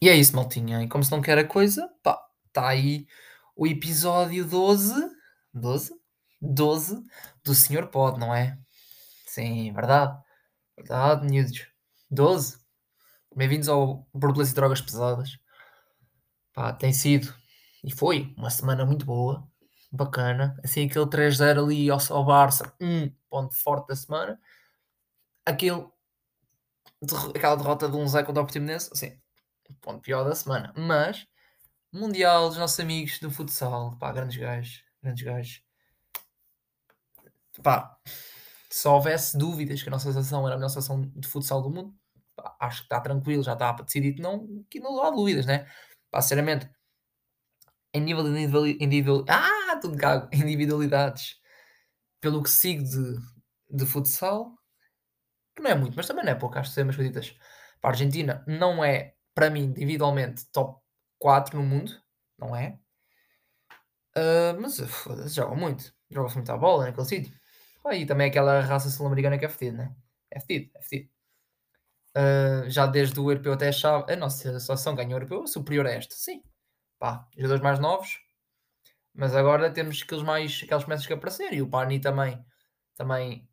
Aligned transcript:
E 0.00 0.08
é 0.08 0.14
isso, 0.14 0.36
maltinha. 0.36 0.82
E 0.82 0.88
como 0.88 1.02
se 1.02 1.10
não 1.10 1.20
quer 1.20 1.38
a 1.38 1.46
coisa, 1.46 1.88
pá, 2.02 2.20
está 2.46 2.68
aí 2.68 3.06
o 3.56 3.66
episódio 3.66 4.44
12. 4.44 4.94
12? 5.52 5.92
12 6.40 7.02
do 7.44 7.54
Senhor 7.54 7.88
Pode, 7.88 8.20
não 8.20 8.32
é? 8.32 8.56
Sim, 9.26 9.72
verdade. 9.72 10.16
Verdade, 10.76 11.26
miúdos. 11.26 11.66
12. 12.08 12.58
Bem-vindos 13.34 13.68
ao 13.68 14.06
Borbolas 14.14 14.52
e 14.52 14.54
Drogas 14.54 14.80
Pesadas. 14.80 15.36
Pá, 16.54 16.72
tem 16.72 16.92
sido 16.92 17.34
e 17.82 17.90
foi 17.90 18.32
uma 18.36 18.50
semana 18.50 18.86
muito 18.86 19.04
boa, 19.04 19.48
bacana. 19.90 20.56
Assim, 20.62 20.86
aquele 20.86 21.06
3-0 21.06 21.64
ali 21.64 21.90
ao, 21.90 21.98
ao 22.10 22.24
Barça, 22.24 22.72
um 22.80 23.10
ponto 23.28 23.54
forte 23.56 23.88
da 23.88 23.96
semana. 23.96 24.40
Aquele, 25.44 25.84
aquela 27.34 27.56
derrota 27.56 27.88
de 27.88 27.96
um 27.96 28.06
0 28.06 28.26
contra 28.26 28.42
o 28.42 28.46
Portimonense, 28.46 28.90
assim, 28.92 29.18
ponto 29.80 30.00
pior 30.00 30.24
da 30.24 30.34
semana. 30.34 30.72
Mas, 30.76 31.26
Mundial 31.92 32.48
dos 32.48 32.58
nossos 32.58 32.78
amigos 32.80 33.18
do 33.18 33.30
futsal, 33.30 33.96
pá, 33.98 34.12
grandes 34.12 34.36
gajos, 34.36 34.84
grandes 35.02 35.24
gajos. 35.24 35.62
Pá, 37.62 37.98
se 38.70 38.86
houvesse 38.86 39.36
dúvidas 39.38 39.82
que 39.82 39.88
a 39.88 39.92
nossa 39.92 40.12
seleção 40.12 40.46
era 40.46 40.54
a 40.54 40.58
melhor 40.58 40.68
seleção 40.68 41.00
de 41.16 41.26
futsal 41.26 41.62
do 41.62 41.70
mundo, 41.70 41.94
pá, 42.36 42.56
acho 42.60 42.80
que 42.80 42.86
está 42.86 43.00
tranquilo, 43.00 43.42
já 43.42 43.54
está 43.54 43.72
decidido, 43.72 44.22
não, 44.22 44.64
que 44.70 44.80
não 44.80 45.02
há 45.02 45.10
dúvidas, 45.10 45.46
né? 45.46 45.66
Pá, 46.10 46.20
sinceramente, 46.22 46.70
em 47.94 48.00
nível 48.00 48.24
de 48.24 48.84
individual, 48.84 49.24
ah, 49.28 49.78
tudo 49.80 49.96
individualidades, 50.32 51.36
pelo 52.20 52.42
que 52.42 52.50
sigo 52.50 52.84
de, 52.84 53.16
de 53.70 53.86
futsal, 53.86 54.54
que 55.56 55.62
não 55.62 55.70
é 55.70 55.74
muito, 55.74 55.96
mas 55.96 56.06
também 56.06 56.24
não 56.24 56.32
é 56.32 56.34
pouco, 56.34 56.58
acho 56.58 56.70
que 56.70 56.74
sei 56.74 56.84
umas 56.84 56.96
coisitas. 56.96 57.34
Para 57.80 57.90
a 57.90 57.92
Argentina 57.92 58.44
não 58.46 58.84
é, 58.84 59.14
para 59.38 59.50
mim, 59.50 59.66
individualmente, 59.66 60.50
top 60.50 60.82
4 61.16 61.56
no 61.56 61.64
mundo, 61.64 61.92
não 62.36 62.56
é? 62.56 62.76
Uh, 64.16 64.60
mas 64.60 64.80
foda-se, 64.80 65.36
joga 65.36 65.54
muito, 65.54 65.94
joga 66.10 66.34
muito 66.34 66.50
a 66.50 66.56
bola 66.56 66.86
naquele 66.86 67.06
sítio. 67.06 67.40
E 67.92 68.04
também 68.04 68.30
aquela 68.30 68.60
raça 68.60 68.90
sul-americana 68.90 69.38
que 69.38 69.44
é 69.44 69.48
fedido, 69.48 69.76
né? 69.76 69.94
É 70.28 70.40
fedido, 70.40 70.72
é 70.74 70.82
fedido. 70.82 71.10
Uh, 72.16 72.68
já 72.68 72.84
desde 72.84 73.20
o 73.20 73.30
europeu 73.30 73.52
até 73.52 73.68
a 73.68 73.72
chave, 73.72 74.12
a 74.12 74.16
nossa 74.16 74.58
seleção 74.58 74.96
ganhou 74.96 75.12
o 75.12 75.16
europeu 75.18 75.46
superior 75.46 75.86
a 75.86 75.92
esta, 75.92 76.16
sim. 76.16 76.42
Pá, 76.98 77.24
jogadores 77.36 77.62
mais 77.62 77.78
novos, 77.78 78.18
mas 79.14 79.36
agora 79.36 79.72
temos 79.72 80.02
aqueles 80.02 80.24
mais, 80.24 80.62
aquelas 80.64 80.84
peças 80.84 81.06
que 81.06 81.12
apareceram. 81.12 81.54
E 81.54 81.62
o 81.62 81.70
Pani 81.70 82.00
também, 82.00 82.44
também 82.96 83.48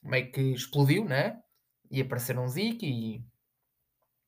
meio 0.00 0.30
que 0.30 0.40
explodiu, 0.52 1.04
né? 1.04 1.42
E 1.90 2.00
apareceram 2.00 2.46
Zic 2.46 2.86
e, 2.86 3.24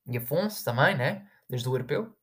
e 0.07 0.19
Afonso 0.19 0.65
também, 0.65 0.97
né? 0.97 1.29
Desde 1.49 1.69
o 1.69 1.75
europeu. 1.75 2.17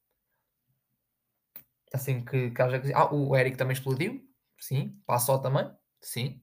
Assim 1.93 2.23
que, 2.23 2.51
que 2.51 2.61
haja... 2.61 2.81
Ah, 2.95 3.13
o 3.13 3.35
Eric 3.35 3.57
também 3.57 3.73
explodiu, 3.73 4.21
sim. 4.59 4.99
Passou 5.05 5.39
também, 5.39 5.69
sim. 5.99 6.41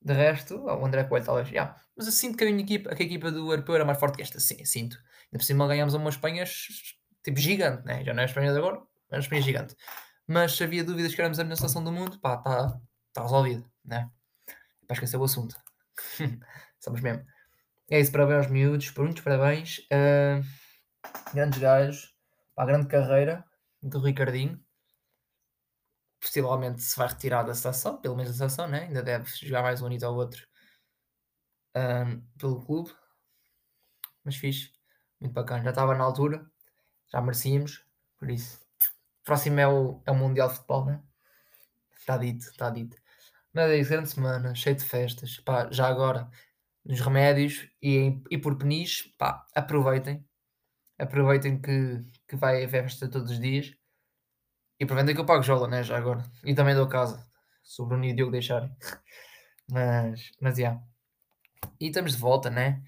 De 0.00 0.12
resto, 0.12 0.56
o 0.64 0.84
André 0.84 1.04
Coelho 1.04 1.24
talvez, 1.24 1.48
yeah. 1.50 1.76
mas 1.96 2.06
eu 2.06 2.12
sinto 2.12 2.38
que 2.38 2.44
a 2.44 2.46
minha 2.46 2.62
equipa, 2.62 2.94
que 2.94 3.02
a 3.02 3.06
equipa 3.06 3.30
do 3.30 3.50
europeu 3.50 3.74
era 3.74 3.84
mais 3.84 3.98
forte 3.98 4.16
que 4.16 4.22
esta, 4.22 4.38
sim, 4.38 4.64
sinto. 4.64 4.96
Ainda 4.96 5.38
por 5.38 5.42
cima 5.42 5.66
ganhámos 5.66 5.94
uma 5.94 6.10
Espanha 6.10 6.44
tipo 7.24 7.40
gigante, 7.40 7.84
né? 7.84 8.04
já 8.04 8.14
não 8.14 8.20
é 8.20 8.24
a 8.24 8.28
Espanha 8.28 8.52
de 8.52 8.58
agora, 8.58 8.80
é 9.10 9.16
uma 9.16 9.20
Espanha 9.20 9.42
gigante. 9.42 9.74
Mas 10.26 10.56
se 10.56 10.62
havia 10.62 10.84
dúvidas 10.84 11.12
que 11.14 11.20
éramos 11.20 11.40
a 11.40 11.44
melhor 11.44 11.56
seleção 11.56 11.82
do 11.82 11.90
mundo, 11.90 12.20
pá, 12.20 12.36
está 12.36 12.80
tá 13.12 13.22
resolvido, 13.22 13.68
né? 13.84 14.08
Para 14.86 14.94
esquecer 14.94 15.16
o 15.16 15.24
assunto. 15.24 15.56
Somos 16.78 17.00
mesmo. 17.00 17.24
É 17.88 18.00
isso, 18.00 18.10
parabéns 18.10 18.38
aos 18.38 18.50
miúdos, 18.50 18.92
muitos 18.94 19.22
parabéns. 19.22 19.78
Uh, 19.92 20.42
grandes 21.32 21.60
gajos, 21.60 22.16
para 22.52 22.64
a 22.64 22.66
grande 22.66 22.88
carreira 22.88 23.44
do 23.80 24.00
Ricardinho. 24.00 24.60
Possivelmente 26.20 26.82
se 26.82 26.96
vai 26.98 27.06
retirar 27.06 27.44
da 27.44 27.54
seleção, 27.54 28.00
pelo 28.00 28.16
menos 28.16 28.32
da 28.32 28.38
seleção, 28.38 28.66
né? 28.66 28.86
ainda 28.86 29.04
deve 29.04 29.30
jogar 29.30 29.62
mais 29.62 29.80
um 29.80 29.86
anito 29.86 30.04
ao 30.04 30.16
outro 30.16 30.44
uh, 31.76 32.20
pelo 32.36 32.60
clube. 32.64 32.92
Mas 34.24 34.34
fixe, 34.34 34.72
muito 35.20 35.32
bacana. 35.32 35.62
Já 35.62 35.70
estava 35.70 35.94
na 35.94 36.02
altura, 36.02 36.44
já 37.12 37.20
merecíamos, 37.20 37.84
por 38.18 38.28
isso. 38.28 38.66
Próximo 39.22 39.60
é 39.60 39.68
o, 39.68 40.02
é 40.04 40.10
o 40.10 40.14
Mundial 40.16 40.48
de 40.48 40.54
Futebol, 40.54 40.86
né? 40.86 41.02
Está 41.96 42.16
dito, 42.16 42.46
está 42.50 42.68
dito. 42.68 42.96
Mas 43.52 43.70
é 43.70 43.76
isso, 43.78 43.90
grande 43.90 44.08
semana, 44.10 44.54
cheio 44.56 44.74
de 44.74 44.84
festas. 44.84 45.38
Pá, 45.38 45.70
já 45.70 45.86
agora, 45.86 46.28
nos 46.86 47.00
remédios 47.00 47.68
e, 47.82 48.20
e 48.30 48.38
por 48.38 48.56
penis, 48.56 49.02
pá, 49.18 49.44
aproveitem. 49.54 50.24
Aproveitem 50.98 51.60
que, 51.60 52.00
que 52.28 52.36
vai 52.36 52.64
haver 52.64 52.84
festa 52.84 53.08
todos 53.08 53.32
os 53.32 53.40
dias. 53.40 53.74
E 54.80 54.84
aproveitem 54.84 55.14
que 55.14 55.20
eu 55.20 55.26
pago 55.26 55.42
jola, 55.42 55.68
né? 55.68 55.82
Já 55.82 55.96
agora. 55.96 56.24
E 56.44 56.54
também 56.54 56.74
dou 56.74 56.88
casa. 56.88 57.26
Se 57.62 57.82
o 57.82 57.86
Bruno 57.86 58.04
e 58.04 58.12
o 58.12 58.16
Diogo 58.16 58.32
deixarem. 58.32 58.74
mas, 59.70 60.30
mas, 60.40 60.56
já. 60.56 60.80
E 61.80 61.88
estamos 61.88 62.12
de 62.12 62.18
volta, 62.18 62.50
né? 62.50 62.82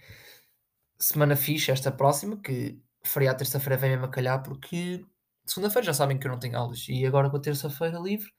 Semana 0.99 1.37
fixe, 1.37 1.71
esta 1.71 1.91
próxima, 1.93 2.37
que 2.41 2.81
feriado 3.05 3.39
terça-feira 3.39 3.77
vem 3.77 3.91
mesmo 3.91 4.07
a 4.07 4.11
calhar, 4.11 4.43
porque 4.43 5.05
segunda-feira 5.47 5.87
já 5.87 5.95
sabem 5.95 6.19
que 6.19 6.27
eu 6.27 6.33
não 6.33 6.39
tenho 6.39 6.57
aulas. 6.57 6.87
E 6.89 7.07
agora 7.07 7.31
com 7.31 7.37
a 7.37 7.41
terça-feira 7.41 7.99
livre, 7.99 8.31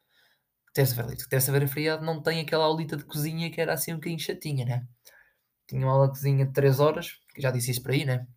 terça-feira 0.73 1.09
livre, 1.09 1.27
terça-feira 1.27 1.67
feriado, 1.67 2.05
não 2.05 2.21
tem 2.21 2.41
aquela 2.41 2.65
aulita 2.65 2.97
de 2.97 3.05
cozinha 3.05 3.51
que 3.51 3.61
era 3.61 3.73
assim 3.73 3.93
um 3.93 3.95
bocadinho 3.95 4.19
chatinha, 4.19 4.65
né? 4.65 4.87
Tinha 5.69 5.85
uma 5.85 5.93
aula 5.93 6.07
de 6.07 6.13
cozinha 6.13 6.45
de 6.45 6.51
3 6.51 6.79
horas, 6.79 7.13
que 7.33 7.41
já 7.41 7.51
disse 7.51 7.69
isso 7.71 7.83
para 7.83 7.93
aí, 7.93 8.03
né? 8.03 8.27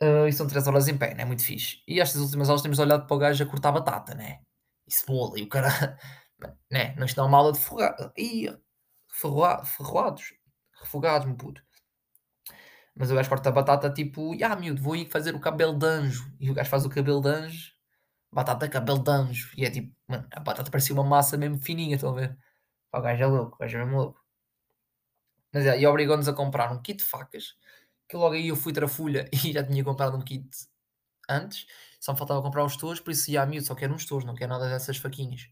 Uh, 0.00 0.28
e 0.28 0.32
são 0.32 0.46
3 0.46 0.66
horas 0.68 0.86
em 0.86 0.96
pé, 0.96 1.12
né? 1.14 1.24
Muito 1.24 1.42
fixe. 1.44 1.82
E 1.88 2.00
estas 2.00 2.22
últimas 2.22 2.48
aulas 2.48 2.62
temos 2.62 2.78
olhado 2.78 3.06
para 3.06 3.16
o 3.16 3.18
gajo 3.18 3.42
a 3.42 3.46
cortar 3.46 3.72
batata, 3.72 4.14
né? 4.14 4.40
E 4.86 4.92
cebola, 4.94 5.38
e 5.38 5.42
o 5.42 5.48
cara, 5.48 5.98
né? 6.70 6.94
Não 6.96 7.04
está 7.04 7.24
uma 7.24 7.38
aula 7.38 7.52
de 7.52 7.58
ferroado. 7.58 8.12
Ih, 8.16 8.56
ferroados, 9.10 10.34
refogados, 10.80 11.26
meu 11.26 11.36
puto. 11.36 11.62
Mas 12.94 13.10
o 13.10 13.14
gajo 13.14 13.28
corta 13.28 13.48
a 13.48 13.52
batata 13.52 13.90
tipo, 13.90 14.36
ah, 14.44 14.56
miúdo, 14.56 14.82
vou 14.82 14.96
ir 14.96 15.10
fazer 15.10 15.34
o 15.34 15.40
cabelo 15.40 15.74
de 15.78 15.86
anjo. 15.86 16.32
E 16.40 16.50
o 16.50 16.54
gajo 16.54 16.70
faz 16.70 16.84
o 16.86 16.90
cabelo 16.90 17.20
de 17.20 17.28
anjo, 17.28 17.72
batata 18.32 18.68
cabelo 18.68 19.00
de 19.00 19.10
anjo. 19.10 19.50
E 19.56 19.64
é 19.64 19.70
tipo, 19.70 19.94
mano, 20.08 20.26
a 20.32 20.40
batata 20.40 20.70
parecia 20.70 20.94
uma 20.94 21.04
massa 21.04 21.36
mesmo 21.36 21.60
fininha, 21.60 21.96
estão 21.96 22.10
a 22.10 22.14
ver? 22.20 22.38
O 22.92 23.00
gajo 23.00 23.22
é 23.22 23.26
louco, 23.26 23.56
o 23.56 23.58
gajo 23.58 23.76
é 23.78 23.84
mesmo 23.84 23.96
louco. 23.98 24.27
Mas 25.58 25.66
é, 25.66 25.80
e 25.80 25.84
obrigou-nos 25.88 26.28
a 26.28 26.32
comprar 26.32 26.70
um 26.70 26.80
kit 26.80 26.98
de 26.98 27.04
facas, 27.04 27.56
que 28.08 28.16
logo 28.16 28.36
aí 28.36 28.46
eu 28.46 28.54
fui 28.54 28.72
trafulha 28.72 29.28
e 29.34 29.52
já 29.52 29.64
tinha 29.64 29.82
comprado 29.82 30.16
um 30.16 30.20
kit 30.20 30.48
antes, 31.28 31.66
só 31.98 32.12
me 32.12 32.18
faltava 32.18 32.40
comprar 32.40 32.64
os 32.64 32.76
tojos, 32.76 33.00
por 33.00 33.10
isso 33.10 33.28
ia 33.28 33.42
a 33.42 33.46
miúdo, 33.46 33.66
só 33.66 33.74
quero 33.74 33.92
uns 33.92 34.06
tojos, 34.06 34.24
não 34.24 34.36
quero 34.36 34.52
nada 34.52 34.68
dessas 34.68 34.98
faquinhas. 34.98 35.48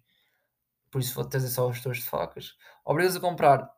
Por 0.93 1.00
isso 1.00 1.12
vou 1.12 1.25
trazer 1.25 1.49
só 1.49 1.69
os 1.69 1.81
tojos 1.81 2.05
de 2.05 2.09
facas. 2.09 2.56
Obrigou-nos 2.84 3.17
a 3.17 3.21
comprar 3.21 3.69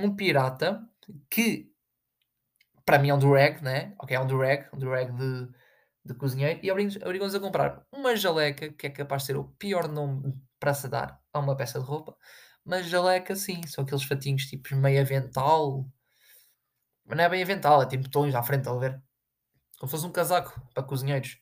um 0.00 0.16
pirata, 0.16 0.84
que 1.30 1.72
para 2.84 2.98
mim 2.98 3.10
é 3.10 3.14
um 3.14 3.18
durag, 3.20 3.62
né? 3.62 3.94
Ok, 4.00 4.16
é 4.16 4.18
um 4.18 4.26
durag, 4.26 4.68
um 4.72 4.78
durag 4.78 5.12
de, 5.12 5.48
de 6.04 6.14
cozinheiro, 6.14 6.58
e 6.64 6.70
obrigam-nos 6.72 7.34
a 7.36 7.38
comprar 7.38 7.86
uma 7.92 8.16
jaleca, 8.16 8.72
que 8.72 8.88
é 8.88 8.90
capaz 8.90 9.22
de 9.22 9.26
ser 9.26 9.36
o 9.36 9.44
pior 9.44 9.86
nome 9.86 10.34
para 10.58 10.74
se 10.74 10.88
dar 10.88 11.22
a 11.32 11.38
uma 11.38 11.56
peça 11.56 11.78
de 11.78 11.86
roupa, 11.86 12.16
mas 12.66 12.86
jaleca 12.88 13.36
sim, 13.36 13.66
são 13.66 13.84
aqueles 13.84 14.04
fatinhos 14.04 14.46
tipo 14.46 14.74
meio 14.76 15.00
avental, 15.00 15.86
mas 17.04 17.16
não 17.16 17.24
é 17.24 17.28
bem 17.28 17.42
avental, 17.42 17.82
é 17.82 17.86
tipo 17.86 18.04
botões 18.04 18.34
à 18.34 18.42
frente, 18.42 18.68
a 18.68 18.74
ver? 18.74 19.02
Como 19.78 19.88
se 19.90 19.96
fosse 19.96 20.06
um 20.06 20.12
casaco 20.12 20.60
para 20.74 20.82
cozinheiros. 20.82 21.38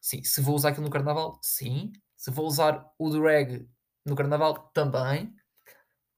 Sim, 0.00 0.22
se 0.24 0.40
vou 0.40 0.54
usar 0.54 0.70
aquilo 0.70 0.86
no 0.86 0.92
carnaval, 0.92 1.38
sim. 1.42 1.92
Se 2.16 2.30
vou 2.30 2.46
usar 2.46 2.86
o 2.98 3.10
durag 3.10 3.68
no 4.06 4.16
carnaval, 4.16 4.70
também. 4.74 5.34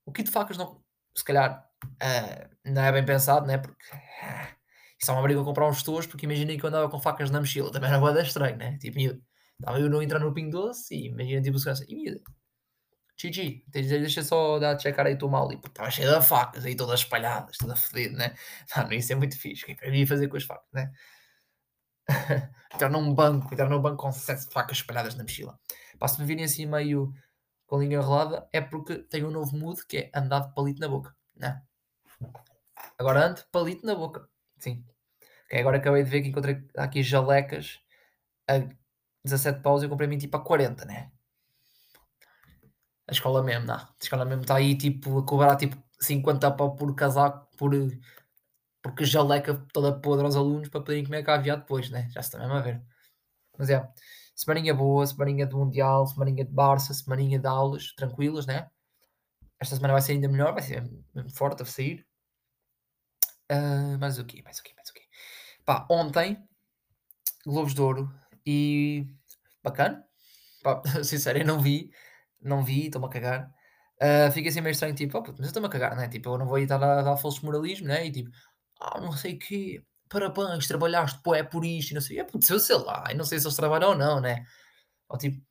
O 0.06 0.12
kit 0.12 0.26
de 0.26 0.32
facas 0.32 0.56
não, 0.56 0.82
se 1.16 1.24
calhar 1.24 1.64
Uh, 2.02 2.48
não 2.64 2.82
é 2.82 2.92
bem 2.92 3.04
pensado, 3.04 3.46
né? 3.46 3.58
Porque 3.58 3.84
uh, 3.94 4.56
isso 5.00 5.10
é 5.10 5.14
uma 5.14 5.22
briga 5.22 5.40
a 5.40 5.44
comprar 5.44 5.68
uns 5.68 5.82
tojos, 5.82 6.06
porque 6.06 6.26
imaginei 6.26 6.58
que 6.58 6.64
eu 6.64 6.68
andava 6.68 6.88
com 6.88 7.00
facas 7.00 7.30
na 7.30 7.40
mochila, 7.40 7.70
também 7.70 7.88
era 7.90 7.98
boa 7.98 8.20
estranho, 8.22 8.56
né? 8.56 8.78
Tipo, 8.78 8.96
miúdo. 8.96 9.22
Estava 9.58 9.78
eu 9.78 9.88
não 9.88 10.02
entrar 10.02 10.18
no 10.18 10.32
Ping 10.34 10.50
Doce 10.50 10.94
e 10.94 11.08
imagina 11.08 11.40
tipo 11.42 11.58
segurança, 11.58 11.84
e 11.88 12.20
Gigi, 13.16 13.64
deixa 13.68 14.22
só 14.22 14.58
dar 14.58 14.74
a 14.74 14.78
checar 14.78 15.06
aí 15.06 15.16
o 15.22 15.28
mal 15.28 15.50
e 15.52 15.54
estava 15.54 15.90
cheio 15.90 16.18
de 16.20 16.26
facas 16.26 16.64
aí 16.64 16.74
todas 16.74 17.00
espalhadas, 17.00 17.56
toda 17.56 17.76
fodida, 17.76 18.16
né? 18.16 18.34
Não, 18.76 18.92
isso 18.92 19.12
é 19.12 19.16
muito 19.16 19.38
fixe. 19.38 19.62
O 19.62 19.66
que 19.66 19.72
é 19.72 19.74
que 19.76 19.86
eu 19.86 19.94
ia 19.94 20.06
fazer 20.06 20.28
com 20.28 20.36
as 20.36 20.42
facas, 20.42 20.68
né? 20.72 20.92
entrar 22.74 22.90
num 22.90 23.14
banco, 23.14 23.52
entrar 23.52 23.68
num 23.68 23.80
banco 23.80 23.98
com 23.98 24.12
sete 24.12 24.52
facas 24.52 24.78
espalhadas 24.78 25.14
na 25.14 25.22
mochila. 25.22 25.58
Para 25.98 26.08
se 26.08 26.20
me 26.20 26.26
virem 26.26 26.44
assim 26.44 26.66
meio 26.66 27.12
com 27.66 27.76
a 27.76 27.78
linha 27.80 27.98
enrolada, 27.98 28.48
é 28.52 28.60
porque 28.60 28.98
tem 28.98 29.24
um 29.24 29.30
novo 29.30 29.56
mood 29.56 29.86
que 29.86 29.96
é 29.98 30.10
andar 30.14 30.40
de 30.40 30.54
palito 30.54 30.80
na 30.80 30.88
boca, 30.88 31.14
né? 31.36 31.62
Agora 32.98 33.26
ando 33.26 33.44
palito 33.50 33.86
na 33.86 33.94
boca. 33.94 34.28
Sim. 34.58 34.84
Okay, 35.46 35.60
agora 35.60 35.78
acabei 35.78 36.02
de 36.02 36.10
ver 36.10 36.22
que 36.22 36.28
encontrei 36.28 36.62
aqui 36.76 37.02
jalecas 37.02 37.80
a 38.48 38.58
17 39.24 39.60
paus 39.62 39.82
e 39.82 39.86
eu 39.86 39.90
comprei-me 39.90 40.18
tipo 40.18 40.36
a 40.36 40.44
40, 40.44 40.84
né? 40.84 41.10
A 43.06 43.12
escola 43.12 43.42
mesmo, 43.42 43.66
não. 43.66 43.74
A 43.74 43.94
escola 44.00 44.24
mesmo 44.24 44.42
está 44.42 44.56
aí 44.56 44.76
tipo 44.76 45.18
a 45.18 45.26
cobrar 45.26 45.56
tipo 45.56 45.76
50 46.00 46.50
pau 46.52 46.74
por 46.76 46.94
casaco, 46.94 47.48
por 47.56 47.72
porque 48.82 49.04
jaleca 49.04 49.54
toda 49.72 49.98
podre 49.98 50.26
aos 50.26 50.36
alunos 50.36 50.68
para 50.68 50.80
poderem 50.80 51.04
comer 51.04 51.24
caviar 51.24 51.58
depois, 51.58 51.88
né? 51.90 52.08
Já 52.10 52.20
está 52.20 52.38
mesmo 52.38 52.52
a 52.54 52.60
ver. 52.60 52.82
Mas 53.58 53.70
é, 53.70 53.88
semaninha 54.34 54.74
boa, 54.74 55.06
semaninha 55.06 55.46
do 55.46 55.56
Mundial, 55.58 56.06
semaninha 56.06 56.44
de 56.44 56.50
Barça, 56.50 56.92
semaninha 56.92 57.38
de 57.38 57.46
aulas 57.46 57.92
tranquilas, 57.94 58.46
né? 58.46 58.68
Esta 59.58 59.76
semana 59.76 59.94
vai 59.94 60.02
ser 60.02 60.12
ainda 60.12 60.28
melhor, 60.28 60.52
vai 60.52 60.62
ser 60.62 60.82
mesmo 61.14 61.30
forte 61.30 61.62
a 61.62 61.66
sair. 61.66 62.06
Uh, 63.50 63.98
mais 63.98 64.18
o 64.18 64.24
quê? 64.24 64.42
Mais 64.42 64.58
o 64.58 64.62
quê? 64.62 64.72
Mais 64.76 64.90
o 64.90 64.92
quê? 64.92 65.02
Pá, 65.64 65.86
ontem, 65.90 66.46
Globos 67.46 67.74
de 67.74 67.80
Ouro 67.80 68.12
e 68.44 69.06
bacana. 69.62 70.04
Pá, 70.62 70.82
sincero, 71.04 71.38
eu 71.38 71.46
não 71.46 71.60
vi, 71.60 71.90
não 72.44 72.64
vi, 72.64 72.86
estou-me 72.86 73.06
a 73.06 73.10
cagar. 73.10 73.50
Uh, 73.96 74.30
fica 74.32 74.48
assim 74.48 74.60
meio 74.60 74.72
estranho, 74.72 74.94
tipo, 74.94 75.16
oh, 75.16 75.22
puto, 75.22 75.36
mas 75.38 75.46
eu 75.46 75.50
estou-me 75.50 75.68
a 75.68 75.70
cagar, 75.70 75.96
né? 75.96 76.08
Tipo, 76.08 76.30
eu 76.30 76.38
não 76.38 76.46
vou 76.46 76.58
estar 76.58 76.82
a 76.82 77.02
dar 77.02 77.16
falso 77.16 77.44
moralismo, 77.44 77.86
né? 77.88 78.06
E 78.06 78.12
tipo, 78.12 78.30
ah, 78.80 79.00
não 79.00 79.12
sei 79.12 79.34
o 79.34 79.38
quê, 79.38 79.84
parabéns, 80.08 80.66
trabalhaste, 80.66 81.20
pô, 81.22 81.34
é 81.34 81.42
por 81.42 81.64
isto, 81.64 81.92
e 81.92 81.94
não 81.94 82.00
sei, 82.00 82.18
é 82.18 82.24
puto, 82.24 82.52
eu 82.52 82.60
sei 82.60 82.76
lá, 82.76 83.04
e 83.10 83.14
não 83.14 83.24
sei 83.24 83.38
se 83.38 83.46
eles 83.46 83.56
trabalham 83.56 83.90
ou 83.90 83.96
não, 83.96 84.20
né? 84.20 84.44
Ou 85.08 85.18
tipo, 85.18 85.42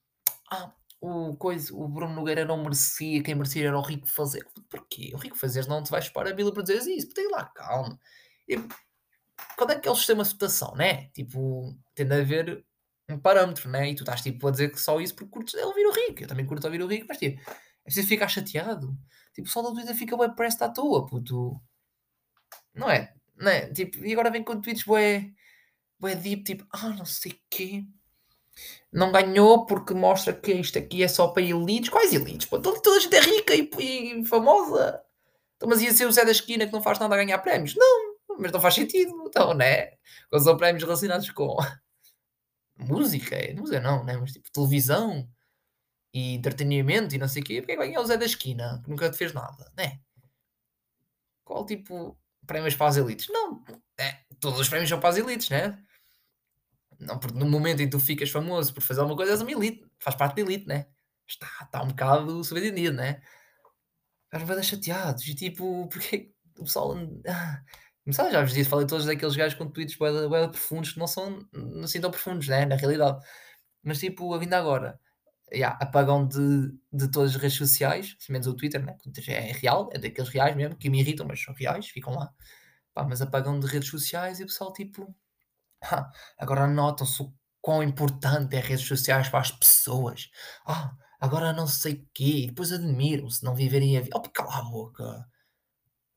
ah, 0.51 0.73
o, 1.01 1.35
coisa, 1.35 1.73
o 1.75 1.87
Bruno 1.87 2.15
Nogueira 2.15 2.45
não 2.45 2.63
merecia, 2.63 3.23
quem 3.23 3.35
merecia 3.35 3.67
era 3.67 3.77
o 3.77 3.81
Rico 3.81 4.07
Fazer. 4.07 4.45
Porquê? 4.69 5.11
O 5.13 5.17
Rico 5.17 5.37
Fazer 5.37 5.67
não 5.67 5.83
te 5.83 5.91
vais 5.91 6.05
chupar 6.05 6.27
a 6.27 6.29
Bíblia 6.33 6.53
para 6.53 6.63
dizer 6.63 6.91
isso, 6.91 7.09
tem 7.09 7.29
lá, 7.29 7.45
calma. 7.45 7.99
E, 8.47 8.57
quando 9.57 9.71
é 9.71 9.79
que 9.79 9.87
é 9.87 9.91
o 9.91 9.95
sistema 9.95 10.23
de 10.23 10.29
votação, 10.31 10.73
né? 10.75 11.09
Tipo, 11.09 11.77
tem 11.95 12.05
de 12.07 12.21
haver 12.21 12.65
um 13.09 13.19
parâmetro, 13.19 13.69
né? 13.69 13.89
E 13.89 13.95
tu 13.95 14.03
estás 14.03 14.21
tipo 14.21 14.47
a 14.47 14.51
dizer 14.51 14.71
que 14.71 14.79
só 14.79 14.99
isso 14.99 15.15
porque 15.15 15.31
curtes 15.31 15.53
ouvir 15.55 15.85
o 15.85 15.91
Rico. 15.91 16.23
Eu 16.23 16.27
também 16.27 16.45
curto 16.45 16.65
ouvir 16.65 16.81
o 16.81 16.87
Rico, 16.87 17.05
mas 17.07 17.17
tipo, 17.17 17.39
é 17.41 17.83
preciso 17.83 18.07
ficar 18.07 18.27
chateado. 18.27 18.97
Tipo, 19.33 19.47
pessoal 19.47 19.65
da 19.65 19.71
Twitter 19.71 19.95
fica 19.95 20.17
bem 20.17 20.33
presta 20.33 20.65
à 20.65 20.69
toa, 20.69 21.05
puto. 21.05 21.59
Não 22.73 22.89
é? 22.89 23.13
Não 23.35 23.51
é? 23.51 23.67
Tipo, 23.71 24.03
e 24.05 24.13
agora 24.13 24.31
vem 24.31 24.43
com 24.43 24.59
tweets 24.61 24.83
bué, 24.83 25.31
bué 25.99 26.15
deep, 26.15 26.43
tipo, 26.43 26.65
ah, 26.71 26.89
não 26.89 27.05
sei 27.05 27.39
quê. 27.49 27.83
Não 28.91 29.11
ganhou 29.11 29.65
porque 29.65 29.93
mostra 29.93 30.33
que 30.33 30.53
isto 30.53 30.77
aqui 30.77 31.03
é 31.03 31.07
só 31.07 31.27
para 31.29 31.41
elites. 31.43 31.89
Quais 31.89 32.13
elites? 32.13 32.47
Pô, 32.47 32.59
toda, 32.59 32.79
toda 32.81 32.97
a 32.97 32.99
gente 32.99 33.15
é 33.15 33.19
rica 33.21 33.55
e, 33.55 34.21
e 34.21 34.25
famosa. 34.25 35.01
Então, 35.55 35.67
mas 35.69 35.81
ia 35.81 35.91
ser 35.93 36.05
o 36.05 36.11
Zé 36.11 36.23
da 36.25 36.31
Esquina 36.31 36.65
que 36.67 36.73
não 36.73 36.81
faz 36.81 36.99
nada 36.99 37.15
a 37.15 37.17
ganhar 37.17 37.39
prémios? 37.39 37.75
Não, 37.75 38.15
mas 38.39 38.51
não 38.51 38.61
faz 38.61 38.75
sentido. 38.75 39.11
Então, 39.27 39.53
né? 39.53 39.93
Quando 40.29 40.43
são 40.43 40.57
prémios 40.57 40.83
relacionados 40.83 41.29
com 41.31 41.57
música, 42.77 43.35
é, 43.35 43.53
música 43.53 43.79
não, 43.79 44.03
né? 44.03 44.17
Mas 44.17 44.33
tipo 44.33 44.51
televisão 44.51 45.29
e 46.13 46.35
entretenimento 46.35 47.15
e 47.15 47.17
não 47.17 47.27
sei 47.27 47.41
o 47.41 47.45
quê, 47.45 47.61
porque 47.61 47.73
é 47.73 47.75
que 47.75 47.79
vai 47.79 47.87
ganhar 47.87 48.01
o 48.01 48.05
Zé 48.05 48.17
da 48.17 48.25
Esquina, 48.25 48.81
que 48.83 48.89
nunca 48.89 49.09
te 49.09 49.17
fez 49.17 49.33
nada, 49.33 49.71
né? 49.77 49.99
Qual 51.43 51.65
tipo 51.65 52.17
prémios 52.45 52.75
para 52.75 52.87
as 52.87 52.97
elites? 52.97 53.27
Não, 53.29 53.63
é, 53.99 54.19
todos 54.39 54.59
os 54.59 54.69
prémios 54.69 54.89
são 54.89 54.99
para 54.99 55.09
as 55.09 55.17
elites, 55.17 55.49
né? 55.49 55.77
Não, 56.99 57.19
porque 57.19 57.37
no 57.37 57.49
momento 57.49 57.81
em 57.81 57.85
que 57.85 57.91
tu 57.91 57.99
ficas 57.99 58.29
famoso 58.29 58.73
por 58.73 58.81
fazer 58.81 59.01
alguma 59.01 59.17
coisa, 59.17 59.33
és 59.33 59.41
uma 59.41 59.51
elite, 59.51 59.85
faz 59.99 60.15
parte 60.15 60.35
da 60.35 60.41
elite, 60.41 60.67
né? 60.67 60.87
Está, 61.27 61.47
está 61.63 61.83
um 61.83 61.87
bocado 61.87 62.43
subentendido, 62.43 62.95
né? 62.95 63.21
Mas 64.31 64.43
vai 64.43 64.63
chateados 64.63 65.27
e 65.27 65.35
tipo, 65.35 65.87
porque 65.89 66.33
o 66.57 66.63
pessoal. 66.63 66.95
Ah, 67.27 67.63
Começar, 68.03 68.29
já 68.31 68.41
vos 68.41 68.53
disse, 68.53 68.69
falei 68.69 68.85
todos 68.85 69.05
daqueles 69.05 69.35
gajos 69.35 69.57
com 69.57 69.69
tweets 69.69 69.95
bué 69.95 70.47
profundos 70.49 70.91
que 70.91 70.99
não 70.99 71.07
são 71.07 71.39
assim 71.83 72.01
tão 72.01 72.11
profundos, 72.11 72.47
né? 72.49 72.65
Na 72.65 72.75
realidade. 72.75 73.23
Mas 73.83 73.99
tipo, 73.99 74.33
ainda 74.35 74.57
agora, 74.59 74.99
yeah, 75.53 75.77
apagão 75.81 76.27
de, 76.27 76.71
de 76.93 77.09
todas 77.11 77.35
as 77.35 77.41
redes 77.41 77.57
sociais, 77.57 78.17
menos 78.29 78.47
o 78.47 78.55
Twitter, 78.55 78.83
né? 78.85 78.97
É 79.29 79.53
real, 79.53 79.89
é 79.93 79.99
daqueles 79.99 80.29
reais 80.29 80.55
mesmo, 80.55 80.77
que 80.77 80.89
me 80.89 80.99
irritam, 81.01 81.25
mas 81.27 81.41
são 81.43 81.53
reais, 81.55 81.87
ficam 81.89 82.13
lá. 82.15 82.33
Pá, 82.93 83.03
mas 83.05 83.21
apagão 83.21 83.59
de 83.59 83.67
redes 83.67 83.89
sociais 83.89 84.39
e 84.39 84.43
o 84.43 84.47
pessoal 84.47 84.73
tipo. 84.73 85.15
Ah, 85.83 86.11
agora 86.39 86.67
notam-se 86.67 87.21
o 87.23 87.33
quão 87.61 87.83
importante 87.83 88.55
é 88.55 88.59
redes 88.59 88.87
sociais 88.87 89.29
para 89.29 89.39
as 89.41 89.51
pessoas. 89.51 90.29
Ah, 90.67 90.95
agora 91.19 91.53
não 91.53 91.67
sei 91.67 91.93
o 91.95 92.07
quê. 92.13 92.23
E 92.45 92.47
depois 92.47 92.71
admiram-se 92.71 93.43
não 93.43 93.55
viverem 93.55 93.97
a 93.97 94.01
vida. 94.01 94.17
Oh, 94.17 94.21
cala 94.31 94.59
a 94.59 94.63
boca. 94.63 95.25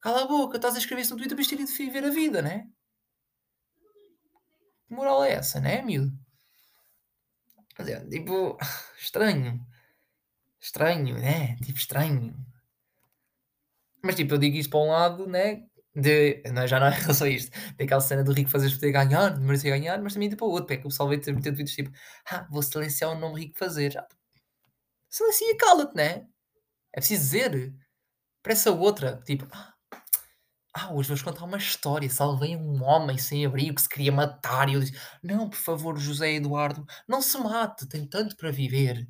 Cala 0.07 0.23
a 0.23 0.27
boca, 0.29 0.57
estás 0.57 0.77
a 0.77 0.79
escrever 0.79 1.03
isso 1.03 1.15
no 1.15 1.19
Twitter, 1.19 1.37
mas 1.37 1.49
de 1.49 1.57
viver 1.57 2.05
a 2.05 2.11
vida, 2.11 2.41
né? 2.41 2.69
Que 4.87 4.95
moral 4.95 5.25
é 5.25 5.33
essa, 5.33 5.59
né, 5.59 5.83
miúdo? 5.83 6.17
Tipo, 8.09 8.57
estranho. 9.03 9.67
Estranho, 10.61 11.19
né? 11.19 11.57
Tipo, 11.57 11.77
estranho. 11.77 12.37
Mas 14.01 14.15
tipo, 14.15 14.35
eu 14.35 14.39
digo 14.39 14.57
isto 14.57 14.71
para 14.71 14.79
um 14.79 14.91
lado, 14.91 15.27
né? 15.27 15.67
De, 15.93 16.41
não, 16.53 16.69
já 16.69 16.79
não 16.79 16.87
é 17.11 17.13
só 17.13 17.27
isto. 17.27 17.51
Tem 17.77 17.85
aquela 17.85 18.01
cena 18.01 18.23
do 18.23 18.33
Rico 18.33 18.49
fazer 18.49 18.71
poder 18.71 18.93
ganhar, 18.93 19.37
merecer 19.41 19.73
ganhar, 19.73 20.01
mas 20.01 20.15
também 20.15 20.29
tipo 20.29 20.47
o 20.47 20.51
outro, 20.51 20.73
é 20.73 20.77
que 20.77 20.87
o 20.87 20.89
pessoal 20.89 21.09
veio 21.09 21.21
ter 21.21 21.35
vídeos 21.35 21.75
tipo, 21.75 21.91
ah, 22.31 22.47
vou 22.49 22.63
silenciar 22.63 23.11
o 23.11 23.19
nome 23.19 23.41
Rico 23.41 23.59
fazer. 23.59 23.91
Já. 23.91 24.07
Silencia, 25.11 25.57
cala-te, 25.57 25.97
né? 25.97 26.29
É 26.93 27.01
preciso 27.01 27.23
dizer. 27.25 27.75
Parece 28.41 28.69
a 28.69 28.73
outra, 28.73 29.21
tipo, 29.25 29.45
ah, 29.51 29.76
ah, 30.79 30.93
hoje 30.93 31.09
vou-vos 31.09 31.23
contar 31.23 31.45
uma 31.47 31.57
história. 31.57 32.09
Salvei 32.11 32.55
um 32.55 32.83
homem 32.85 33.17
sem 33.17 33.47
abrigo 33.47 33.77
que 33.77 33.81
se 33.81 33.89
queria 33.89 34.13
matar. 34.13 34.69
E 34.69 34.75
eu 34.75 34.81
disse: 34.81 34.95
Não, 35.23 35.49
por 35.49 35.57
favor, 35.57 35.99
José 35.99 36.35
Eduardo, 36.35 36.85
não 37.09 37.23
se 37.23 37.39
mate, 37.39 37.89
tem 37.89 38.07
tanto 38.07 38.37
para 38.37 38.51
viver. 38.51 39.09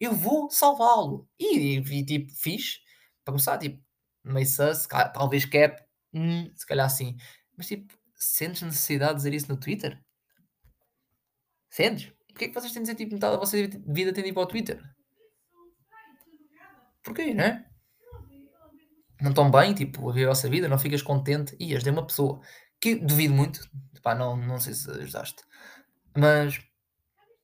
Eu 0.00 0.14
vou 0.14 0.50
salvá-lo. 0.50 1.28
E, 1.38 1.76
e, 1.78 2.04
tipo, 2.04 2.32
fiz. 2.34 2.80
Para 3.24 3.32
começar, 3.32 3.58
tipo, 3.58 3.82
meio 4.24 4.46
sus, 4.46 4.86
talvez 5.12 5.44
quer, 5.44 5.86
hum, 6.14 6.50
se 6.56 6.66
calhar 6.66 6.88
sim. 6.88 7.16
Mas, 7.56 7.66
tipo, 7.66 7.94
sentes 8.14 8.62
necessidade 8.62 9.12
de 9.12 9.16
dizer 9.18 9.34
isso 9.34 9.48
no 9.52 9.60
Twitter? 9.60 10.02
Sentes? 11.68 12.10
Porquê 12.28 12.46
é 12.46 12.48
que 12.48 12.54
vocês 12.54 12.72
têm 12.72 12.82
de 12.82 12.86
dizer, 12.90 12.96
tipo, 12.96 13.14
metade 13.14 13.34
da 13.34 13.38
vossa 13.38 13.56
vida 13.56 14.12
tem 14.14 14.24
de 14.24 14.30
ir 14.30 14.32
para 14.32 14.42
o 14.42 14.46
Twitter? 14.46 14.82
Porquê, 17.04 17.34
não 17.34 17.44
é? 17.44 17.71
Não 19.22 19.30
estão 19.30 19.50
bem, 19.50 19.72
tipo, 19.72 20.08
a 20.08 20.12
viver 20.12 20.26
a 20.26 20.30
vossa 20.30 20.48
vida, 20.48 20.68
não 20.68 20.78
ficas 20.78 21.02
contente 21.02 21.56
e 21.58 21.74
ajudei 21.74 21.92
uma 21.92 22.06
pessoa 22.06 22.40
que 22.80 22.96
duvido 22.96 23.32
muito, 23.32 23.60
pá, 24.02 24.14
não, 24.14 24.36
não 24.36 24.58
sei 24.58 24.74
se 24.74 24.90
ajudaste, 24.90 25.42
mas 26.16 26.60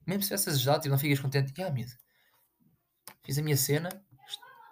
mesmo 0.07 0.23
se 0.23 0.29
tivesse 0.29 0.51
ajudado 0.51 0.83
tipo, 0.83 0.91
não 0.91 0.99
ficas 0.99 1.21
contente, 1.21 1.53
e 1.57 1.63
ah, 1.63 1.71
medo, 1.71 1.93
fiz 3.25 3.39
a 3.39 3.43
minha 3.43 3.57
cena, 3.57 3.89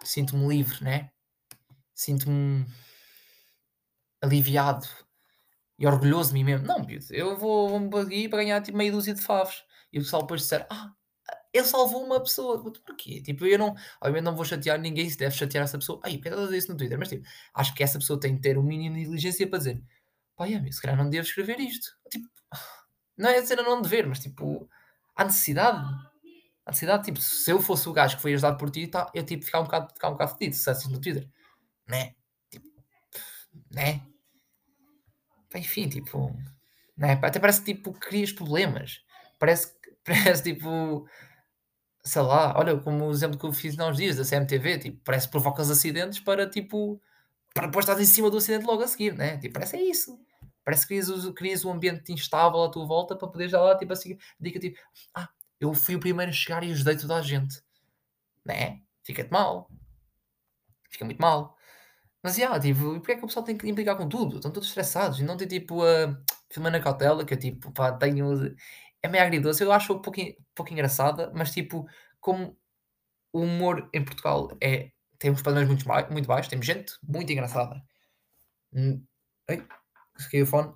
sinto-me 0.03 0.47
livre, 0.47 0.83
né? 0.83 1.11
Sinto-me 1.93 2.65
aliviado 4.21 4.87
e 5.79 5.87
orgulhoso 5.87 6.29
de 6.29 6.33
mim 6.35 6.43
mesmo. 6.43 6.67
Não, 6.67 6.79
miúdo, 6.79 7.05
eu 7.11 7.37
vou, 7.37 7.69
vou-me 7.69 8.29
para 8.29 8.43
ganhar 8.43 8.61
tipo 8.61 8.77
meia 8.77 8.91
dúzia 8.91 9.13
de 9.13 9.21
favos. 9.21 9.63
E 9.91 9.99
o 9.99 10.01
pessoal 10.01 10.23
depois 10.23 10.41
disser, 10.41 10.65
ah, 10.69 10.93
ele 11.53 11.65
salvou 11.65 12.03
uma 12.03 12.19
pessoa. 12.19 12.61
Porquê? 12.61 13.21
Tipo, 13.21 13.45
eu 13.45 13.57
não, 13.57 13.75
obviamente 14.01 14.23
não 14.23 14.35
vou 14.35 14.45
chatear 14.45 14.79
ninguém 14.79 15.09
se 15.09 15.17
deve 15.17 15.35
chatear 15.35 15.63
essa 15.63 15.77
pessoa. 15.77 15.99
Ai, 16.03 16.17
porque 16.17 16.29
ela 16.29 16.43
dizer 16.43 16.57
isso 16.57 16.71
no 16.71 16.77
Twitter? 16.77 16.97
Mas 16.97 17.09
tipo, 17.09 17.25
acho 17.53 17.73
que 17.73 17.83
essa 17.83 17.99
pessoa 17.99 18.19
tem 18.19 18.35
que 18.35 18.41
ter 18.41 18.57
o 18.57 18.61
um 18.61 18.63
mínimo 18.63 18.95
de 18.95 19.03
inteligência 19.03 19.47
para 19.47 19.59
dizer, 19.59 19.81
pá, 20.35 20.47
é, 20.47 20.71
se 20.71 20.81
calhar 20.81 20.97
não 20.97 21.09
devo 21.09 21.25
escrever 21.25 21.59
isto. 21.59 21.89
Tipo, 22.09 22.27
não 23.17 23.29
é 23.29 23.41
dizer 23.41 23.59
a 23.59 23.63
não 23.63 23.81
dever, 23.81 24.07
mas 24.07 24.19
tipo, 24.19 24.69
há 25.15 25.25
necessidade. 25.25 25.83
Há 26.65 26.71
necessidade, 26.71 27.05
tipo, 27.05 27.21
se 27.21 27.49
eu 27.49 27.61
fosse 27.61 27.87
o 27.87 27.93
gajo 27.93 28.17
que 28.17 28.21
foi 28.21 28.33
ajudado 28.33 28.57
por 28.57 28.69
ti, 28.69 28.87
tá, 28.87 29.09
eu 29.13 29.23
tipo, 29.23 29.45
ficar 29.45 29.61
um 29.61 29.63
bocado, 29.63 29.93
ficar 29.93 30.09
um 30.09 30.13
bocado 30.13 30.33
fedido, 30.33 30.55
se 30.55 30.69
assim 30.69 30.91
no 30.91 30.99
Twitter. 30.99 31.27
Né? 31.87 32.13
Tipo, 32.49 32.67
né? 33.71 34.01
Enfim, 35.55 35.87
tipo, 35.87 36.35
né? 36.95 37.19
Até 37.21 37.39
parece 37.39 37.61
que 37.61 37.73
tipo, 37.73 37.93
crias 37.93 38.31
problemas. 38.31 39.01
Parece, 39.39 39.73
parece 40.03 40.43
tipo 40.43 41.07
sei 42.07 42.21
lá, 42.21 42.53
olha, 42.57 42.77
como 42.77 43.05
o 43.05 43.11
exemplo 43.11 43.37
que 43.37 43.45
eu 43.45 43.53
fiz 43.53 43.77
há 43.79 43.87
uns 43.87 43.97
dias 43.97 44.15
da 44.15 44.23
CMTV, 44.23 44.79
tipo, 44.79 45.01
parece 45.03 45.27
que 45.27 45.31
provocas 45.31 45.69
acidentes 45.69 46.19
para, 46.19 46.49
tipo, 46.49 47.01
para 47.53 47.67
depois 47.67 47.83
estás 47.83 47.99
em 47.99 48.05
cima 48.05 48.29
do 48.29 48.37
acidente 48.37 48.65
logo 48.65 48.83
a 48.83 48.87
seguir, 48.87 49.13
né? 49.13 49.37
Tipo, 49.37 49.53
parece 49.55 49.77
é 49.77 49.81
isso. 49.81 50.19
Parece 50.63 50.87
que 50.87 50.89
crias, 50.89 51.09
crias 51.35 51.65
um 51.65 51.71
ambiente 51.71 52.11
instável 52.11 52.63
à 52.63 52.69
tua 52.69 52.85
volta 52.85 53.15
para 53.15 53.27
poderes 53.27 53.51
dar 53.51 53.61
lá, 53.61 53.77
tipo, 53.77 53.93
assim, 53.93 54.17
dica 54.39 54.59
tipo, 54.59 54.77
ah, 55.13 55.29
eu 55.59 55.73
fui 55.73 55.95
o 55.95 55.99
primeiro 55.99 56.31
a 56.31 56.33
chegar 56.33 56.63
e 56.63 56.71
ajudei 56.71 56.97
toda 56.97 57.15
a 57.15 57.21
gente. 57.21 57.61
Né? 58.45 58.81
Fica-te 59.03 59.31
mal. 59.31 59.69
Fica 60.89 61.05
muito 61.05 61.21
mal. 61.21 61.57
Mas, 62.21 62.35
já, 62.35 62.43
yeah, 62.43 62.59
tipo, 62.59 62.93
porque 62.95 63.13
é 63.13 63.15
que 63.15 63.23
o 63.23 63.27
pessoal 63.27 63.45
tem 63.45 63.57
que 63.57 63.69
implicar 63.69 63.95
com 63.97 64.09
tudo? 64.09 64.37
Estão 64.37 64.51
todos 64.51 64.69
estressados 64.69 65.19
e 65.19 65.23
não 65.23 65.37
tem, 65.37 65.47
tipo, 65.47 65.83
a 65.83 66.17
filmar 66.49 66.71
na 66.71 66.79
cautela, 66.79 67.25
que 67.25 67.33
eu, 67.33 67.39
tipo, 67.39 67.71
pá, 67.71 67.91
tenho 67.93 68.55
é 69.03 69.07
meio 69.07 69.23
agridoce. 69.23 69.63
Eu 69.63 69.71
acho 69.71 69.93
um 69.93 70.01
pouco, 70.01 70.21
um 70.21 70.33
pouco 70.55 70.73
engraçada, 70.73 71.31
mas 71.35 71.51
tipo, 71.51 71.87
como 72.19 72.57
o 73.33 73.41
humor 73.41 73.89
em 73.93 74.03
Portugal 74.03 74.49
é, 74.61 74.91
tem 75.19 75.31
uns 75.31 75.41
padrões 75.41 75.67
muito, 75.67 75.85
muito 76.11 76.27
baixos, 76.27 76.49
temos 76.49 76.65
gente 76.65 76.93
muito 77.03 77.31
engraçada. 77.31 77.81
Hum, 78.73 79.03
ei, 79.49 79.63
se 80.17 80.29
caiu 80.31 80.43
o 80.45 80.47
fone. 80.47 80.73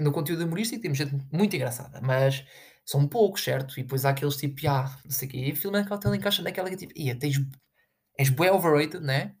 No 0.00 0.12
conteúdo 0.12 0.44
humorístico 0.44 0.82
temos 0.82 0.98
gente 0.98 1.14
muito 1.32 1.54
engraçada, 1.54 2.00
mas 2.00 2.44
são 2.84 3.08
poucos, 3.08 3.44
certo? 3.44 3.78
E 3.78 3.82
depois 3.82 4.04
há 4.04 4.10
aqueles 4.10 4.36
tipo, 4.36 4.68
ah, 4.68 4.98
não 5.04 5.10
sei 5.10 5.28
o 5.28 5.30
quê, 5.30 5.38
e 5.38 5.56
filme 5.56 5.78
é 5.78 5.84
que 5.84 6.16
encaixa 6.16 6.42
naquela 6.42 6.70
que 6.70 6.76
tipo, 6.76 6.92
ia, 6.96 7.16
tens, 7.18 7.36
és 8.18 8.28
bem 8.30 8.50
overrated, 8.50 9.00
né? 9.04 9.36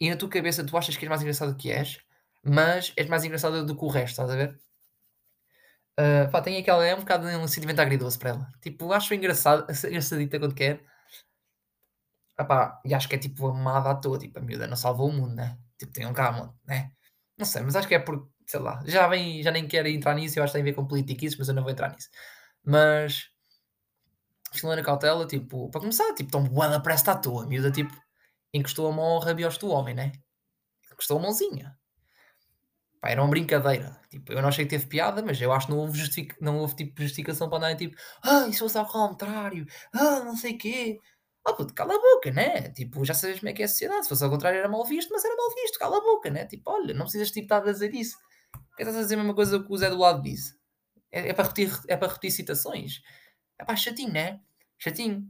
E 0.00 0.10
na 0.10 0.16
tua 0.16 0.28
cabeça 0.28 0.64
tu 0.64 0.76
achas 0.76 0.96
que 0.96 1.04
és 1.04 1.08
mais 1.08 1.22
engraçado 1.22 1.56
que 1.56 1.70
és, 1.70 1.98
mas 2.44 2.92
és 2.96 3.08
mais 3.08 3.24
engraçada 3.24 3.64
do 3.64 3.76
que 3.76 3.84
o 3.84 3.88
resto, 3.88 4.12
estás 4.12 4.30
a 4.30 4.36
ver? 4.36 4.60
Uh, 5.98 6.30
pá, 6.30 6.42
tem 6.42 6.58
aquela, 6.58 6.84
é 6.84 6.94
um 6.94 7.00
bocado 7.00 7.26
um 7.26 7.48
sentimento 7.48 7.80
agridoce 7.80 8.18
para 8.18 8.30
ela. 8.30 8.52
Tipo, 8.60 8.92
acho 8.92 9.14
engraçado, 9.14 9.66
engraçadita 9.88 10.38
quando 10.38 10.54
quer. 10.54 10.84
Ah, 12.38 12.44
pá, 12.44 12.80
e 12.84 12.94
acho 12.94 13.08
que 13.08 13.14
é 13.14 13.18
tipo 13.18 13.46
amada 13.48 13.90
à 13.90 13.94
toa, 13.94 14.18
tipo, 14.18 14.38
a 14.38 14.42
miúda 14.42 14.66
não 14.66 14.76
salvou 14.76 15.08
o 15.08 15.12
mundo, 15.12 15.34
né? 15.34 15.58
Tipo, 15.78 15.92
tem 15.92 16.06
um 16.06 16.12
carro, 16.12 16.54
né? 16.66 16.92
Não 17.38 17.46
sei, 17.46 17.62
mas 17.62 17.76
acho 17.76 17.88
que 17.88 17.94
é 17.94 17.98
porque, 17.98 18.28
sei 18.46 18.60
lá, 18.60 18.82
já 18.86 19.08
vem, 19.08 19.42
já 19.42 19.50
nem 19.50 19.66
quero 19.66 19.88
entrar 19.88 20.14
nisso, 20.14 20.38
eu 20.38 20.44
acho 20.44 20.52
que 20.52 20.58
tem 20.58 20.62
a 20.62 20.64
ver 20.64 20.74
com 20.74 20.86
politiquices, 20.86 21.38
mas 21.38 21.48
eu 21.48 21.54
não 21.54 21.62
vou 21.62 21.72
entrar 21.72 21.90
nisso. 21.92 22.08
Mas, 22.64 23.30
Filomena 24.52 24.82
Cautela, 24.82 25.26
tipo, 25.26 25.70
para 25.70 25.80
começar, 25.80 26.12
tipo, 26.14 26.30
tão 26.30 26.42
boa 26.44 26.68
da 26.68 26.80
presta 26.80 27.12
à 27.12 27.16
toa, 27.16 27.44
a 27.44 27.46
miúda, 27.46 27.70
tipo, 27.70 27.92
encostou 28.52 28.88
a 28.88 28.92
mão 28.92 29.04
ao 29.04 29.20
rabioso 29.20 29.58
do 29.60 29.68
homem, 29.70 29.94
né? 29.94 30.12
Encostou 30.92 31.18
a 31.18 31.22
mãozinha. 31.22 31.75
Pá, 33.06 33.10
era 33.10 33.22
uma 33.22 33.30
brincadeira. 33.30 34.00
Tipo, 34.10 34.32
eu 34.32 34.42
não 34.42 34.48
achei 34.48 34.64
que 34.64 34.70
teve 34.70 34.86
piada, 34.86 35.22
mas 35.22 35.40
eu 35.40 35.52
acho 35.52 35.66
que 35.66 35.72
não 35.72 35.78
houve, 35.78 35.96
justific... 35.96 36.34
não 36.40 36.58
houve 36.58 36.74
tipo, 36.74 37.00
justificação 37.00 37.48
para 37.48 37.58
andarem 37.58 37.76
tipo, 37.76 37.96
ah, 38.22 38.48
isso 38.48 38.58
fosse 38.60 38.76
ao 38.76 38.86
contrário, 38.86 39.64
ah, 39.94 40.20
não 40.24 40.36
sei 40.36 40.54
o 40.54 40.58
quê. 40.58 40.98
Ah, 41.46 41.52
puto, 41.52 41.72
cala 41.72 41.94
a 41.94 41.98
boca, 41.98 42.32
né? 42.32 42.70
Tipo, 42.70 43.04
já 43.04 43.14
sabes 43.14 43.38
como 43.38 43.48
é 43.50 43.52
que 43.52 43.62
é 43.62 43.66
a 43.66 43.68
sociedade. 43.68 44.02
Se 44.02 44.08
fosse 44.08 44.24
ao 44.24 44.30
contrário 44.30 44.58
era 44.58 44.68
mal 44.68 44.84
visto, 44.84 45.10
mas 45.12 45.24
era 45.24 45.36
mal 45.36 45.54
visto, 45.54 45.78
cala 45.78 45.98
a 45.98 46.00
boca, 46.00 46.30
né? 46.30 46.46
Tipo, 46.46 46.70
olha, 46.72 46.92
não 46.94 47.02
precisas 47.04 47.30
tipo, 47.30 47.44
estar 47.44 47.58
a 47.58 47.72
dizer 47.72 47.94
isso. 47.94 48.16
Porque 48.70 48.82
estás 48.82 48.96
a 48.96 49.02
dizer 49.02 49.14
a 49.14 49.18
mesma 49.18 49.34
coisa 49.34 49.62
que 49.62 49.72
o 49.72 49.76
Zé 49.76 49.88
do 49.88 49.98
lado 49.98 50.22
disse. 50.22 50.56
É, 51.12 51.28
é, 51.28 51.32
para, 51.32 51.44
repetir, 51.44 51.70
é 51.88 51.96
para 51.96 52.08
repetir 52.08 52.32
citações. 52.32 53.00
É 53.58 53.64
pá, 53.64 53.76
chatinho, 53.76 54.12
né? 54.12 54.40
Chatinho. 54.78 55.24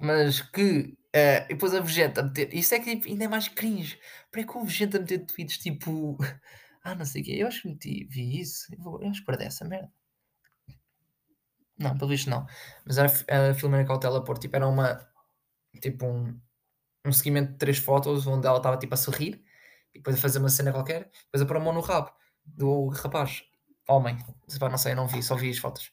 Mas 0.00 0.40
que 0.40 0.96
Uh, 1.14 1.44
e 1.44 1.48
depois 1.48 1.74
a 1.74 1.80
Vegeta 1.80 2.20
a 2.20 2.24
meter. 2.24 2.54
Isso 2.54 2.74
é 2.74 2.80
que 2.80 2.96
tipo, 2.96 3.08
ainda 3.08 3.24
é 3.24 3.28
mais 3.28 3.48
cringe. 3.48 3.98
Para 4.30 4.44
que 4.44 4.56
o 4.56 4.64
Vegeta 4.64 4.96
a 4.96 5.00
meter 5.00 5.26
tweets 5.26 5.58
tipo. 5.58 6.16
Ah, 6.84 6.96
não 6.96 7.04
sei 7.04 7.22
o 7.22 7.24
quê. 7.24 7.32
Eu 7.38 7.46
acho 7.46 7.62
que 7.62 7.68
meti, 7.68 8.04
vi 8.10 8.40
isso. 8.40 8.66
Eu, 8.72 8.82
vou, 8.82 9.00
eu 9.00 9.08
acho 9.08 9.20
que 9.20 9.26
perdi 9.26 9.44
essa 9.44 9.64
merda. 9.64 9.88
Não, 11.78 11.96
pelo 11.96 12.10
visto 12.10 12.28
não. 12.28 12.44
Mas 12.84 12.98
a, 12.98 13.06
a 13.06 13.54
Filomena 13.54 13.86
Cautela 13.86 14.24
por 14.24 14.36
tipo, 14.36 14.56
era 14.56 14.66
uma. 14.66 15.08
Tipo 15.80 16.06
um. 16.06 16.40
Um 17.06 17.12
seguimento 17.12 17.52
de 17.52 17.58
três 17.58 17.78
fotos 17.78 18.26
onde 18.26 18.48
ela 18.48 18.56
estava 18.56 18.76
tipo 18.76 18.94
a 18.94 18.96
sorrir 18.96 19.44
e 19.94 19.98
depois 19.98 20.16
a 20.16 20.20
fazer 20.20 20.38
uma 20.38 20.48
cena 20.48 20.72
qualquer, 20.72 21.10
depois 21.26 21.42
a 21.42 21.46
pôr 21.46 21.56
a 21.56 21.60
mão 21.60 21.72
no 21.72 21.80
rabo 21.80 22.12
do 22.44 22.88
rapaz, 22.88 23.42
homem. 23.88 24.16
Não 24.60 24.78
sei, 24.78 24.94
não 24.94 25.06
vi, 25.06 25.22
só 25.22 25.34
vi 25.36 25.50
as 25.50 25.58
fotos. 25.58 25.92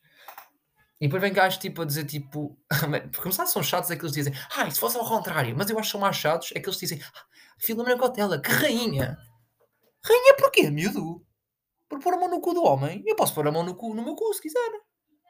E 0.99 1.07
depois 1.07 1.21
vem 1.21 1.31
gajos 1.31 1.59
tipo 1.59 1.81
a 1.81 1.85
dizer 1.85 2.05
tipo. 2.05 2.57
Porque 3.11 3.21
começar 3.21 3.45
são 3.45 3.63
chatos 3.63 3.89
é 3.89 3.95
que 3.95 4.01
eles 4.03 4.13
dizem, 4.13 4.33
ah, 4.55 4.69
se 4.69 4.79
fosse 4.79 4.97
ao 4.97 5.07
contrário, 5.07 5.55
mas 5.55 5.69
eu 5.69 5.79
acho 5.79 5.87
que 5.87 5.91
são 5.93 6.01
mais 6.01 6.17
chatos 6.17 6.51
é 6.53 6.59
que 6.59 6.67
eles 6.67 6.77
dizem, 6.77 7.01
ah, 7.01 7.25
Filomena 7.57 7.97
Cotela, 7.97 8.41
que 8.41 8.49
rainha! 8.51 9.17
Rainha 10.03 10.35
porquê, 10.37 10.69
miúdo? 10.69 11.25
Por 11.87 11.99
pôr 11.99 12.13
a 12.13 12.17
mão 12.17 12.29
no 12.29 12.41
cu 12.41 12.53
do 12.53 12.63
homem? 12.63 13.03
Eu 13.05 13.15
posso 13.15 13.33
pôr 13.33 13.47
a 13.47 13.51
mão 13.51 13.63
no, 13.63 13.75
cu, 13.75 13.93
no 13.93 14.03
meu 14.03 14.15
cu 14.15 14.33
se 14.33 14.41
quiser, 14.41 14.71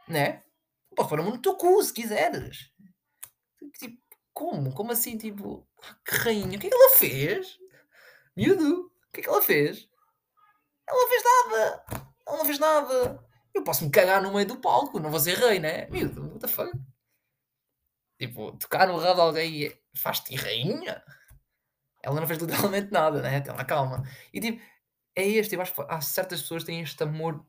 né? 0.08 0.44
Eu 0.92 0.96
posso 0.96 1.10
pôr 1.10 1.20
a 1.20 1.24
mão 1.24 1.34
no 1.34 1.42
teu 1.42 1.56
cu 1.56 1.82
se 1.84 1.94
quiseres. 1.94 2.72
Tipo, 3.78 3.98
como? 4.34 4.74
Como 4.74 4.92
assim? 4.92 5.18
Tipo, 5.18 5.68
ah, 5.84 5.96
que 6.04 6.16
rainha? 6.16 6.58
O 6.58 6.60
que 6.60 6.68
é 6.68 6.70
que 6.70 6.76
ela 6.76 6.98
fez? 6.98 7.58
Miúdo, 8.36 8.88
o 8.88 9.12
que 9.14 9.20
é 9.20 9.24
que 9.24 9.30
ela 9.30 9.42
fez? 9.42 9.88
Ela 10.88 11.00
não 11.00 11.10
fez 11.10 11.24
nada! 11.24 11.86
Ela 12.28 12.38
não 12.38 12.46
fez 12.46 12.60
nada! 12.60 13.29
Eu 13.54 13.64
posso 13.64 13.86
me 13.86 13.92
cagar 13.92 14.22
no 14.22 14.34
meio 14.34 14.48
do 14.48 14.60
palco, 14.60 15.00
não 15.00 15.10
vou 15.10 15.20
ser 15.20 15.38
rei, 15.38 15.60
né? 15.60 15.88
Miúdo, 15.90 16.22
what 16.28 16.40
the 16.40 16.48
fuck? 16.48 16.72
Tipo, 18.20 18.52
tocar 18.58 18.88
no 18.88 18.98
rabo 18.98 19.16
de 19.16 19.22
alguém 19.22 19.82
faz-te 19.96 20.36
rainha? 20.36 21.04
Ela 22.04 22.20
não 22.20 22.28
fez 22.28 22.40
literalmente 22.40 22.92
nada, 22.92 23.22
né? 23.22 23.38
Então, 23.38 23.56
calma. 23.66 24.04
E 24.34 24.40
tipo, 24.40 24.62
é 25.16 25.28
este, 25.28 25.56
eu 25.56 25.62
acho 25.62 25.74
que 25.74 25.82
há 25.88 26.02
certas 26.02 26.42
pessoas 26.42 26.64
que 26.64 26.68
têm 26.72 26.82
este 26.82 27.02
amor, 27.04 27.46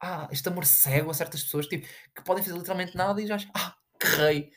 ah, 0.00 0.28
este 0.30 0.48
amor 0.48 0.64
cego 0.64 1.10
a 1.10 1.14
certas 1.14 1.42
pessoas, 1.42 1.66
tipo, 1.66 1.86
que 2.14 2.22
podem 2.22 2.42
fazer 2.42 2.56
literalmente 2.56 2.96
nada 2.96 3.20
e 3.20 3.26
já 3.26 3.36
acham, 3.36 3.50
ah, 3.54 3.76
que 3.98 4.06
rei. 4.06 4.52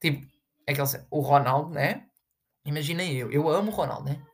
Tipo, 0.00 0.26
é 0.66 0.72
aquele, 0.72 1.06
o 1.10 1.20
Ronaldo, 1.20 1.70
né? 1.70 2.08
Imaginem 2.64 3.16
eu, 3.16 3.30
eu 3.32 3.48
amo 3.48 3.70
o 3.70 3.74
Ronaldo, 3.74 4.10
né? 4.10 4.26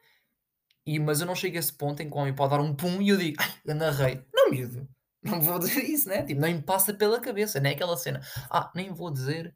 E, 0.86 0.98
mas 0.98 1.20
eu 1.20 1.26
não 1.26 1.34
chego 1.34 1.56
a 1.56 1.60
esse 1.60 1.72
ponto 1.72 2.02
em 2.02 2.08
que 2.10 2.16
o 2.16 2.18
homem 2.18 2.34
pode 2.34 2.50
dar 2.50 2.60
um 2.60 2.74
pum 2.74 3.00
e 3.00 3.10
eu 3.10 3.16
digo, 3.16 3.36
ai, 3.40 3.54
anda 3.68 3.90
rei. 3.90 4.24
Não, 4.32 4.50
miúdo. 4.50 4.88
Não 5.22 5.40
vou 5.40 5.58
dizer 5.58 5.82
isso, 5.84 6.08
né? 6.08 6.22
Tipo, 6.24 6.40
nem 6.40 6.56
me 6.56 6.62
passa 6.62 6.92
pela 6.94 7.20
cabeça, 7.20 7.60
nem 7.60 7.74
aquela 7.74 7.96
cena. 7.96 8.20
Ah, 8.50 8.70
nem 8.74 8.92
vou 8.92 9.10
dizer 9.10 9.54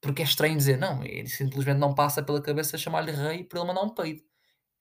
porque 0.00 0.22
é 0.22 0.24
estranho 0.24 0.56
dizer, 0.56 0.78
não, 0.78 1.02
ele 1.04 1.28
simplesmente 1.28 1.78
não 1.78 1.94
passa 1.94 2.22
pela 2.22 2.40
cabeça 2.40 2.78
chamar-lhe 2.78 3.12
rei 3.12 3.44
para 3.44 3.58
ele 3.58 3.68
mandar 3.68 3.82
um 3.82 3.94
peido. 3.94 4.22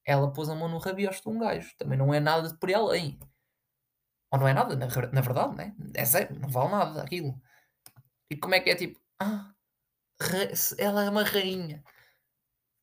Ela 0.06 0.32
pôs 0.32 0.50
a 0.50 0.56
mão 0.56 0.70
no 0.70 0.78
rabiosto 0.78 1.30
de 1.30 1.36
um 1.36 1.40
gajo, 1.40 1.76
também 1.78 1.98
não 1.98 2.14
é 2.14 2.20
nada 2.20 2.56
por 2.60 2.70
aí 2.70 2.76
além. 2.76 3.20
Ou 4.32 4.40
não 4.40 4.48
é 4.48 4.54
nada, 4.54 4.76
na, 4.76 4.88
na 4.88 5.22
verdade, 5.22 5.56
né? 5.56 5.76
É 5.96 6.06
zero, 6.06 6.40
não 6.40 6.50
vale 6.50 6.72
nada 6.72 7.02
aquilo. 7.04 7.42
E 8.30 8.38
como 8.38 8.56
é 8.56 8.60
que 8.60 8.70
é 8.70 8.76
tipo, 8.76 9.00
ah, 9.20 9.54
ela 10.78 11.04
é 11.04 11.10
uma 11.10 11.24
rainha. 11.24 11.84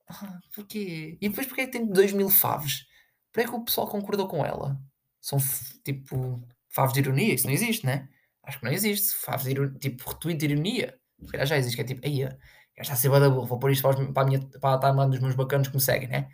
Ah, 0.08 0.38
porquê? 0.54 1.16
E 1.20 1.28
depois 1.28 1.46
porquê 1.46 1.62
é 1.62 1.66
tem 1.66 1.86
2 1.86 2.12
mil 2.12 2.28
faves? 2.28 2.86
Porquê 3.32 3.46
é 3.46 3.50
que 3.50 3.56
o 3.56 3.64
pessoal 3.64 3.88
concordou 3.88 4.28
com 4.28 4.44
ela? 4.44 4.78
São 5.20 5.38
tipo 5.84 6.42
favos 6.72 6.92
de 6.94 7.00
ironia, 7.00 7.34
isso 7.34 7.46
não 7.46 7.52
existe, 7.52 7.86
né? 7.86 8.08
Acho 8.42 8.58
que 8.58 8.64
não 8.64 8.72
existe. 8.72 9.14
Favos 9.18 9.44
de 9.44 9.50
ironia, 9.50 9.78
tipo 9.78 10.10
retweet 10.10 10.38
de 10.38 10.46
ironia. 10.46 10.98
Se 11.24 11.46
já 11.46 11.56
existe, 11.56 11.76
que 11.76 11.82
é 11.82 11.84
tipo, 11.84 12.06
aí, 12.06 12.28
está 12.76 12.94
a 12.94 12.96
ser 12.96 13.08
bada 13.08 13.30
burro, 13.30 13.46
vou 13.46 13.58
pôr 13.58 13.70
isto 13.70 13.82
para, 13.82 14.12
para 14.12 14.22
a, 14.22 14.26
minha, 14.26 14.40
para 14.60 14.74
a 14.74 14.78
timeline 14.78 15.10
dos 15.10 15.20
meus 15.20 15.34
bacanos 15.34 15.68
que 15.68 15.74
me 15.74 15.80
seguem, 15.80 16.08
né? 16.08 16.28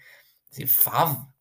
Tipo, 0.50 0.70
favo. 0.70 1.32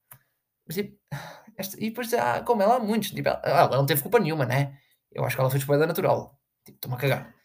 Mas, 0.66 0.76
tipo, 0.76 0.98
esta, 1.58 1.78
e 1.78 1.90
depois, 1.90 2.14
ah, 2.14 2.42
como 2.44 2.62
ela 2.62 2.76
há 2.76 2.80
muitos, 2.80 3.12
tipo, 3.12 3.30
ela, 3.30 3.42
ela, 3.44 3.78
não 3.78 3.86
teve 3.86 4.02
culpa 4.02 4.20
nenhuma, 4.20 4.46
né? 4.46 4.78
Eu 5.12 5.24
acho 5.26 5.36
que 5.36 5.42
ela 5.42 5.50
fez 5.50 5.64
coisa 5.64 5.88
natural. 5.88 6.40
Tipo, 6.66 6.78
estou-me 6.78 6.98
a 6.98 7.00
cagar. 7.00 7.36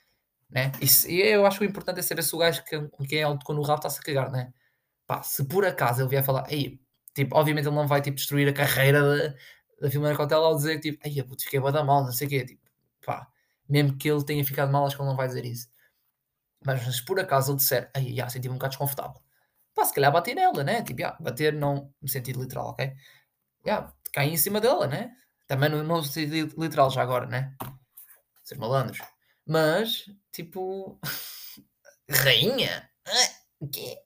Né? 0.50 0.70
Isso, 0.80 1.08
e 1.08 1.22
eu 1.22 1.46
acho 1.46 1.58
que 1.58 1.64
o 1.64 1.68
importante 1.68 2.00
é 2.00 2.02
saber 2.02 2.22
se 2.22 2.34
o 2.34 2.38
gajo 2.38 2.62
que, 2.64 2.78
que 3.06 3.16
é 3.16 3.24
tocou 3.38 3.56
no 3.56 3.62
rabo 3.62 3.78
está-se 3.78 4.00
a 4.00 4.02
cagar, 4.02 4.30
né? 4.30 4.52
Pá, 5.06 5.22
se 5.22 5.44
por 5.46 5.64
acaso 5.64 6.02
ele 6.02 6.08
vier 6.10 6.24
falar, 6.24 6.46
aí, 6.48 6.78
tipo, 7.14 7.36
obviamente 7.36 7.66
ele 7.66 7.74
não 7.74 7.86
vai 7.88 8.02
tipo, 8.02 8.16
destruir 8.16 8.48
a 8.48 8.52
carreira 8.52 9.34
da 9.82 9.90
Filomena 9.90 10.16
Cautela 10.16 10.46
ao 10.46 10.54
dizer 10.54 10.78
tipo, 10.78 11.00
ai, 11.04 11.22
puto, 11.24 11.42
fiquei 11.42 11.58
bada 11.58 11.82
mal, 11.82 12.04
não 12.04 12.12
sei 12.12 12.28
o 12.28 12.30
quê, 12.30 12.44
tipo, 12.44 12.62
pá, 13.04 13.26
mesmo 13.68 13.98
que 13.98 14.08
ele 14.08 14.24
tenha 14.24 14.44
ficado 14.44 14.70
mal, 14.70 14.86
acho 14.86 14.94
que 14.94 15.02
ele 15.02 15.08
não 15.08 15.16
vai 15.16 15.26
dizer 15.26 15.44
isso. 15.44 15.68
Mas 16.64 16.82
se 16.94 17.04
por 17.04 17.18
acaso 17.18 17.50
ele 17.50 17.56
disser, 17.56 17.90
ai, 17.92 18.14
já, 18.14 18.28
senti-me 18.28 18.54
um 18.54 18.58
bocado 18.58 18.70
desconfortável, 18.70 19.20
pá, 19.74 19.84
se 19.84 19.92
calhar 19.92 20.12
bater 20.12 20.36
nela, 20.36 20.62
né? 20.62 20.82
Tipo, 20.84 21.00
já, 21.00 21.16
bater 21.18 21.52
não 21.52 21.92
no 22.00 22.08
sentido 22.08 22.40
literal, 22.40 22.68
ok? 22.68 22.92
Já, 23.66 23.92
cair 24.12 24.32
em 24.32 24.36
cima 24.36 24.60
dela, 24.60 24.86
né? 24.86 25.10
Também 25.48 25.68
no, 25.68 25.82
no 25.82 26.02
sentido 26.04 26.54
literal 26.62 26.88
já 26.88 27.02
agora, 27.02 27.26
né? 27.26 27.52
Ser 28.44 28.58
malandros. 28.58 29.00
Mas, 29.44 30.04
tipo, 30.30 30.96
rainha? 32.08 32.88
O 33.58 33.66
quê? 33.66 33.98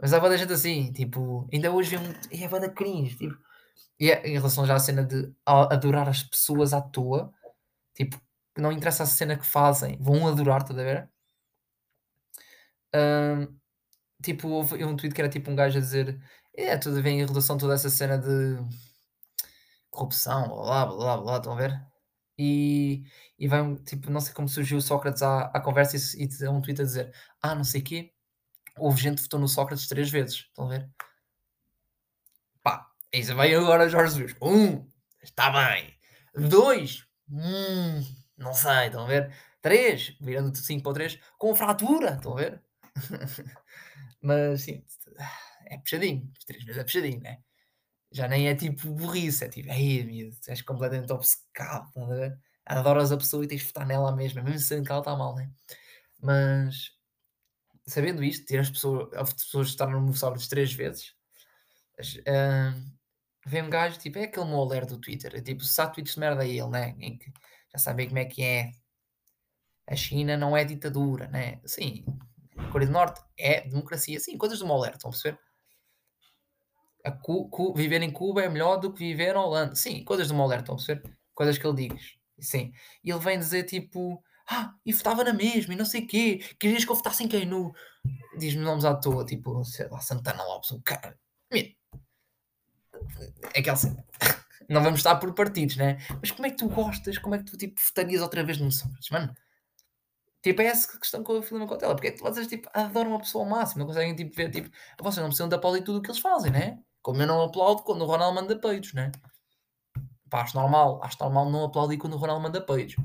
Mas 0.00 0.14
há 0.14 0.18
boa 0.18 0.38
gente 0.38 0.54
assim, 0.54 0.90
tipo, 0.90 1.46
ainda 1.52 1.70
hoje 1.70 1.90
vi 1.90 1.98
um. 1.98 2.14
É 2.30 2.48
boa 2.48 2.60
da 2.60 2.70
cringe, 2.70 3.14
tipo 3.16 3.36
e 4.02 4.10
é, 4.10 4.26
em 4.26 4.32
relação 4.32 4.66
já 4.66 4.74
à 4.74 4.80
cena 4.80 5.04
de 5.04 5.32
adorar 5.46 6.08
as 6.08 6.24
pessoas 6.24 6.72
à 6.74 6.80
toa, 6.82 7.32
tipo, 7.94 8.20
não 8.58 8.72
interessa 8.72 9.04
a 9.04 9.06
cena 9.06 9.38
que 9.38 9.46
fazem, 9.46 9.96
vão 10.00 10.26
adorar, 10.26 10.62
estás 10.62 10.78
a 10.80 10.82
ver? 10.82 11.10
Um, 12.94 13.58
tipo, 14.22 14.48
houve 14.48 14.84
um 14.84 14.96
tweet 14.96 15.14
que 15.14 15.20
era 15.20 15.30
tipo 15.30 15.50
um 15.50 15.56
gajo 15.56 15.78
a 15.78 15.80
dizer 15.80 16.20
é, 16.56 16.76
tudo 16.78 17.02
bem 17.02 17.20
em 17.20 17.26
relação 17.26 17.56
a 17.56 17.58
toda 17.60 17.74
essa 17.74 17.90
cena 17.90 18.18
de 18.18 18.56
corrupção, 19.90 20.48
blá 20.48 20.86
blá 20.86 20.96
blá 20.96 21.16
blá, 21.18 21.36
estão 21.36 21.52
a 21.52 21.56
ver? 21.56 21.86
E, 22.38 23.04
e 23.38 23.46
vai 23.48 23.76
tipo, 23.84 24.10
não 24.10 24.20
sei 24.20 24.34
como 24.34 24.48
surgiu 24.48 24.78
o 24.78 24.82
Sócrates 24.82 25.22
à, 25.22 25.42
à 25.46 25.60
conversa 25.60 25.96
e, 26.18 26.24
e 26.28 26.48
um 26.48 26.60
tweet 26.60 26.80
a 26.82 26.84
dizer, 26.84 27.14
ah, 27.42 27.54
não 27.54 27.64
sei 27.64 27.80
o 27.82 27.84
quê, 27.84 28.12
houve 28.78 29.00
gente 29.00 29.16
que 29.16 29.22
votou 29.22 29.40
no 29.40 29.48
Sócrates 29.48 29.86
três 29.88 30.10
vezes, 30.10 30.36
estão 30.48 30.66
a 30.66 30.70
ver? 30.70 30.90
Isso 33.12 33.36
vem 33.36 33.54
agora 33.54 33.88
Jorge 33.88 34.14
Jesus. 34.14 34.36
Um, 34.40 34.86
está 35.22 35.50
bem. 35.50 35.94
Dois, 36.34 37.06
hum, 37.30 38.02
não 38.38 38.54
sei, 38.54 38.86
estão 38.86 39.04
a 39.04 39.06
ver? 39.06 39.34
Três, 39.60 40.16
virando 40.18 40.50
de 40.50 40.58
5 40.58 40.82
para 40.82 40.94
3, 40.94 41.20
com 41.38 41.54
fratura, 41.54 42.14
estão 42.14 42.32
a 42.32 42.36
ver? 42.40 42.62
Mas 44.22 44.62
sim, 44.62 44.82
é 45.66 45.76
puxadinho. 45.78 46.32
Três 46.46 46.64
vezes 46.64 46.80
é 46.80 46.84
puxadinho, 46.84 47.20
né? 47.20 47.38
Já 48.10 48.26
nem 48.28 48.48
é 48.48 48.54
tipo 48.54 48.90
burrice, 48.90 49.44
é 49.44 49.48
tipo, 49.48 49.70
ei, 49.70 50.00
amigo, 50.02 50.36
és 50.48 50.62
completamente 50.62 51.12
obcecado, 51.12 51.88
estás 51.88 52.10
a 52.10 52.14
ver? 52.14 52.38
Adoras 52.64 53.12
a 53.12 53.16
pessoa 53.18 53.44
e 53.44 53.48
tens 53.48 53.60
de 53.60 53.66
votar 53.66 53.86
nela 53.86 54.14
mesmo, 54.16 54.42
mesmo 54.42 54.58
sendo 54.58 54.84
que 54.86 54.92
ela 54.92 55.00
está 55.00 55.14
mal, 55.16 55.34
né? 55.34 55.50
Mas 56.20 56.92
sabendo 57.86 58.22
isto, 58.24 58.46
ter 58.46 58.58
as 58.58 58.70
pessoas, 58.70 59.12
as 59.14 59.32
pessoas 59.34 59.68
estarem 59.68 60.00
no 60.00 60.14
Sócrates 60.14 60.48
três 60.48 60.72
vezes, 60.72 61.14
uh, 62.20 62.92
Vem 63.46 63.62
um 63.62 63.70
gajo, 63.70 63.98
tipo, 63.98 64.18
é 64.18 64.24
aquele 64.24 64.46
moler 64.46 64.86
do 64.86 64.98
Twitter. 64.98 65.34
É 65.36 65.40
tipo, 65.40 65.64
se 65.64 65.80
há 65.80 65.86
tweets 65.88 66.14
de 66.14 66.20
merda 66.20 66.42
a 66.42 66.46
ele, 66.46 66.68
né? 66.68 66.92
Que 66.92 67.32
já 67.72 67.78
sabem 67.78 68.06
como 68.06 68.18
é 68.18 68.24
que 68.24 68.42
é. 68.42 68.72
A 69.86 69.96
China 69.96 70.36
não 70.36 70.56
é 70.56 70.64
ditadura, 70.64 71.28
né? 71.28 71.60
Sim. 71.64 72.04
A 72.56 72.68
Coreia 72.70 72.88
do 72.88 72.92
Norte 72.92 73.20
é 73.36 73.62
democracia. 73.62 74.20
Sim, 74.20 74.38
coisas 74.38 74.60
do 74.60 74.66
moler, 74.66 74.92
estão 74.94 75.10
a 75.10 75.12
perceber? 75.12 75.38
a 77.04 77.10
Cu, 77.10 77.48
Cu, 77.48 77.74
viver 77.74 78.02
em 78.02 78.10
Cuba 78.10 78.42
é 78.42 78.48
melhor 78.48 78.76
do 78.76 78.92
que 78.92 79.00
viver 79.00 79.34
na 79.34 79.44
Holanda. 79.44 79.74
Sim, 79.74 80.04
coisas 80.04 80.28
do 80.28 80.34
Moller, 80.34 80.60
estão 80.60 80.74
a 80.74 80.78
perceber? 80.78 81.02
Coisas 81.34 81.58
que 81.58 81.66
ele 81.66 81.88
diz. 81.88 82.16
Sim. 82.38 82.72
E 83.02 83.10
ele 83.10 83.18
vem 83.18 83.38
dizer 83.38 83.64
tipo, 83.64 84.22
ah, 84.48 84.74
e 84.84 84.92
votava 84.92 85.24
na 85.24 85.32
mesma, 85.32 85.74
e 85.74 85.76
não 85.76 85.84
sei 85.84 86.02
o 86.02 86.06
quê. 86.06 86.40
Querias 86.58 86.84
que 86.84 86.90
eu 86.90 86.96
votasse 86.96 87.24
em 87.24 87.28
quem? 87.28 87.46
No... 87.46 87.74
Diz-me 88.38 88.62
nomes 88.62 88.84
à 88.84 88.94
toa, 88.94 89.24
tipo, 89.24 89.64
sei 89.64 89.88
lá, 89.88 90.00
Santana 90.00 90.42
Lopes, 90.44 90.70
o 90.70 90.82
cara. 90.82 91.18
É 91.52 91.74
aquela 93.56 93.76
cena. 93.76 94.04
Não 94.68 94.82
vamos 94.82 95.00
estar 95.00 95.16
por 95.16 95.34
partidos, 95.34 95.76
né? 95.76 95.98
Mas 96.20 96.30
como 96.30 96.46
é 96.46 96.50
que 96.50 96.56
tu 96.56 96.68
gostas? 96.68 97.18
Como 97.18 97.34
é 97.34 97.38
que 97.38 97.44
tu 97.44 97.56
tipo, 97.56 97.80
votarias 97.80 98.22
outra 98.22 98.44
vez 98.44 98.58
no 98.58 98.70
Sócrates, 98.70 99.10
mano? 99.10 99.34
Tipo, 100.42 100.62
é 100.62 100.66
essa 100.66 100.98
questão 100.98 101.22
com 101.22 101.36
a 101.36 101.42
Filima 101.42 101.68
Cotela, 101.68 101.94
porque 101.94 102.08
é 102.08 102.10
que 102.12 102.20
vocês 102.20 102.48
tipo, 102.48 102.68
adoram 102.74 103.10
uma 103.10 103.20
pessoa 103.20 103.44
ao 103.44 103.50
máximo, 103.50 103.80
não 103.80 103.86
conseguem 103.86 104.14
tipo, 104.16 104.34
ver, 104.34 104.50
tipo, 104.50 104.70
vocês 104.98 105.18
não 105.18 105.26
precisam 105.26 105.48
de 105.48 105.54
aplaudir 105.54 105.82
tudo 105.82 105.98
o 105.98 106.02
que 106.02 106.10
eles 106.10 106.20
fazem, 106.20 106.50
né? 106.50 106.82
Como 107.00 107.20
eu 107.22 107.26
não 107.26 107.42
aplaudo 107.42 107.82
quando 107.82 108.02
o 108.02 108.06
Ronaldo 108.06 108.34
manda 108.34 108.58
peitos, 108.58 108.92
né? 108.92 109.12
Pá, 110.28 110.42
acho 110.42 110.56
normal, 110.56 111.00
acho 111.04 111.18
normal 111.20 111.50
não 111.50 111.64
aplaudir 111.64 111.98
quando 111.98 112.14
o 112.14 112.16
Ronaldo 112.16 112.42
manda 112.42 112.60
peitos. 112.60 112.96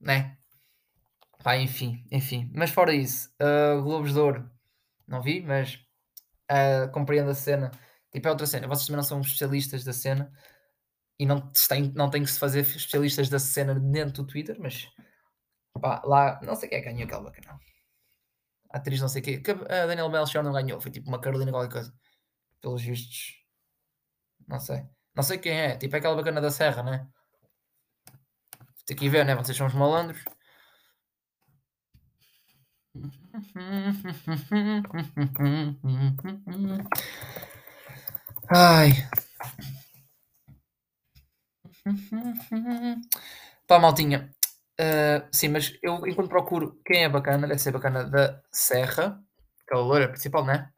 Né? 0.00 0.36
Pá, 1.44 1.56
enfim, 1.56 2.04
enfim. 2.10 2.50
Mas 2.54 2.70
fora 2.70 2.92
isso, 2.92 3.30
uh, 3.40 3.82
Globos 3.82 4.12
de 4.12 4.18
Ouro, 4.18 4.50
não 5.06 5.22
vi, 5.22 5.42
mas 5.42 5.78
uh, 6.50 6.90
compreendo 6.92 7.30
a 7.30 7.34
cena. 7.34 7.70
Tipo, 8.12 8.28
é 8.28 8.30
outra 8.30 8.46
cena. 8.46 8.68
Vocês 8.68 8.86
também 8.86 8.96
não 8.96 9.04
são 9.04 9.20
especialistas 9.20 9.84
da 9.84 9.92
cena 9.92 10.32
e 11.18 11.26
não 11.26 11.40
tem, 11.68 11.92
não 11.94 12.10
tem 12.10 12.22
que 12.22 12.30
se 12.30 12.38
fazer 12.38 12.60
especialistas 12.60 13.28
da 13.28 13.38
cena 13.38 13.78
dentro 13.78 14.22
do 14.22 14.26
Twitter, 14.26 14.56
mas 14.60 14.88
pá, 15.80 16.02
lá, 16.04 16.40
não 16.42 16.54
sei 16.54 16.68
quem 16.68 16.78
é 16.78 16.82
que 16.82 16.90
ganhou 16.90 17.04
aquela 17.04 17.22
bacana. 17.22 17.58
A 18.70 18.78
atriz 18.78 19.00
não 19.00 19.08
sei 19.08 19.22
quê. 19.22 19.42
A 19.68 19.86
Daniel 19.86 20.08
Melchior 20.08 20.42
não 20.42 20.52
ganhou, 20.52 20.80
foi 20.80 20.90
tipo 20.90 21.08
uma 21.08 21.20
Carolina 21.20 21.52
qualquer 21.52 21.72
coisa. 21.72 21.94
Pelos 22.60 22.82
vistos. 22.82 23.42
Não 24.48 24.58
sei. 24.60 24.84
Não 25.14 25.22
sei 25.22 25.38
quem 25.38 25.52
é. 25.52 25.76
Tipo 25.76 25.96
é 25.96 25.98
aquela 25.98 26.16
bacana 26.16 26.40
da 26.40 26.50
Serra, 26.50 26.82
né? 26.82 27.06
Tem 28.86 28.96
que 28.96 29.08
ver, 29.08 29.24
né? 29.24 29.34
Vocês 29.34 29.56
são 29.56 29.66
os 29.66 29.74
malandros. 29.74 30.24
Ai. 38.50 38.92
Pá, 43.66 43.78
maltinha. 43.78 44.30
Uh, 44.80 45.26
sim, 45.32 45.48
mas 45.48 45.78
eu 45.82 46.06
enquanto 46.06 46.28
procuro 46.28 46.80
quem 46.84 47.04
é 47.04 47.08
bacana, 47.08 47.46
deve 47.46 47.60
ser 47.60 47.72
bacana 47.72 48.04
da 48.04 48.42
Serra, 48.50 49.22
que 49.66 49.74
é 49.74 49.76
a 49.76 49.80
loira 49.80 50.08
principal, 50.08 50.44
né? 50.44 50.70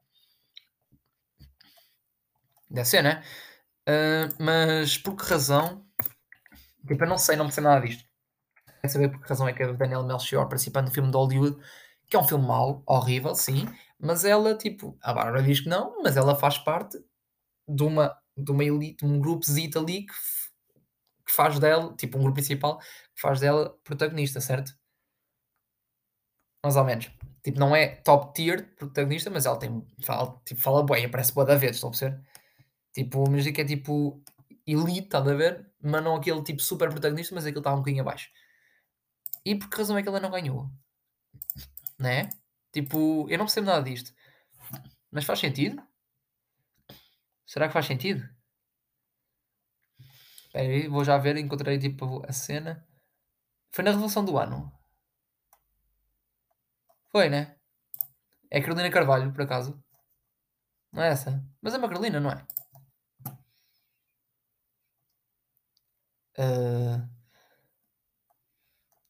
Deve 2.71 2.89
ser, 2.89 3.03
né? 3.03 3.23
Uh, 3.89 4.29
mas 4.43 4.99
por 4.99 5.17
que 5.17 5.25
razão? 5.25 5.85
Tipo, 6.87 7.05
eu 7.05 7.09
não 7.09 7.19
sei, 7.19 7.37
não 7.37 7.51
sei 7.51 7.63
nada 7.63 7.85
disto. 7.87 8.05
Quer 8.81 8.89
saber 8.89 9.09
por 9.11 9.21
que 9.23 9.29
razão 9.29 9.49
é 9.49 9.53
que 9.53 9.63
a 9.63 9.73
Daniela 9.73 10.07
Melchior 10.07 10.49
participa 10.49 10.83
no 10.83 10.91
filme 10.91 11.11
de 11.11 11.17
Hollywood 11.17 11.59
que 12.09 12.17
é 12.17 12.19
um 12.19 12.27
filme 12.27 12.47
mau, 12.47 12.83
horrível, 12.87 13.35
sim, 13.35 13.67
mas 13.99 14.25
ela, 14.25 14.57
tipo, 14.57 14.97
a 15.03 15.13
Bárbara 15.13 15.43
diz 15.43 15.61
que 15.61 15.69
não, 15.69 16.03
mas 16.03 16.17
ela 16.17 16.37
faz 16.37 16.59
parte 16.59 16.99
de 17.69 17.83
uma, 17.83 18.17
de 18.37 18.51
uma 18.51 18.65
elite, 18.65 19.05
um 19.05 19.19
grupozito 19.19 19.79
ali 19.79 20.07
que, 20.07 20.15
que 21.27 21.33
faz 21.33 21.59
dela, 21.59 21.95
tipo, 21.97 22.19
um 22.19 22.23
grupo 22.23 22.35
principal, 22.35 22.79
que 22.79 23.21
faz 23.21 23.41
dela 23.41 23.77
protagonista, 23.85 24.41
certo? 24.41 24.77
Mais 26.65 26.77
ou 26.77 26.85
menos. 26.85 27.11
Tipo, 27.43 27.59
não 27.59 27.77
é 27.77 27.97
top 27.97 28.35
tier 28.35 28.75
protagonista, 28.77 29.31
mas 29.31 29.45
ela 29.47 29.59
tem, 29.59 29.87
fala, 30.03 30.41
tipo, 30.47 30.61
fala 30.61 30.83
bem, 30.85 31.05
aparece 31.05 31.33
boa 31.35 31.45
da 31.47 31.57
vez, 31.57 31.77
estão 31.77 31.89
a 31.89 31.93
perceber? 31.93 32.21
Tipo, 32.95 33.29
mas 33.31 33.47
que 33.51 33.61
é 33.61 33.65
tipo 33.65 34.23
elite, 34.67 35.07
estás 35.07 35.27
a 35.29 35.35
ver? 35.35 35.71
Mas 35.83 36.03
não 36.03 36.17
aquele 36.17 36.43
tipo 36.43 36.63
super 36.63 36.89
protagonista, 36.91 37.35
mas 37.35 37.45
aquele 37.45 37.61
está 37.61 37.75
um 37.75 37.79
bocadinho 37.79 38.03
abaixo. 38.03 38.31
E 39.45 39.55
por 39.55 39.69
que 39.69 39.77
razão 39.77 39.99
é 39.99 40.03
que 40.03 40.09
ela 40.09 40.21
não 40.21 40.31
ganhou? 40.31 40.71
Né? 42.05 42.29
Tipo, 42.73 43.29
eu 43.31 43.39
não 43.39 43.47
percebo 43.47 43.67
nada 43.67 43.83
disto. 43.83 44.13
Mas 45.11 45.25
faz 45.25 45.39
sentido? 45.41 45.83
Será 47.47 47.67
que 47.67 47.73
faz 47.73 47.87
sentido? 47.87 48.23
Espera 50.47 50.69
aí, 50.69 50.89
vou 50.89 51.05
já 51.05 51.19
ver, 51.19 51.37
encontrei 51.37 51.79
tipo 51.79 52.23
a 52.29 52.33
cena. 52.33 52.87
Foi 53.73 53.85
na 53.85 53.91
Revolução 53.91 54.25
do 54.25 54.39
Ano. 54.39 54.73
Foi, 57.11 57.29
né? 57.29 57.57
É 58.51 58.61
Carolina 58.61 58.91
Carvalho, 58.91 59.33
por 59.33 59.43
acaso. 59.43 59.83
Não 60.93 61.03
é 61.03 61.09
essa? 61.09 61.45
Mas 61.61 61.75
é 61.75 61.79
uma 61.79 61.89
Carolina, 61.89 62.21
não 62.21 62.31
é? 62.31 62.47
Uh... 66.39 67.09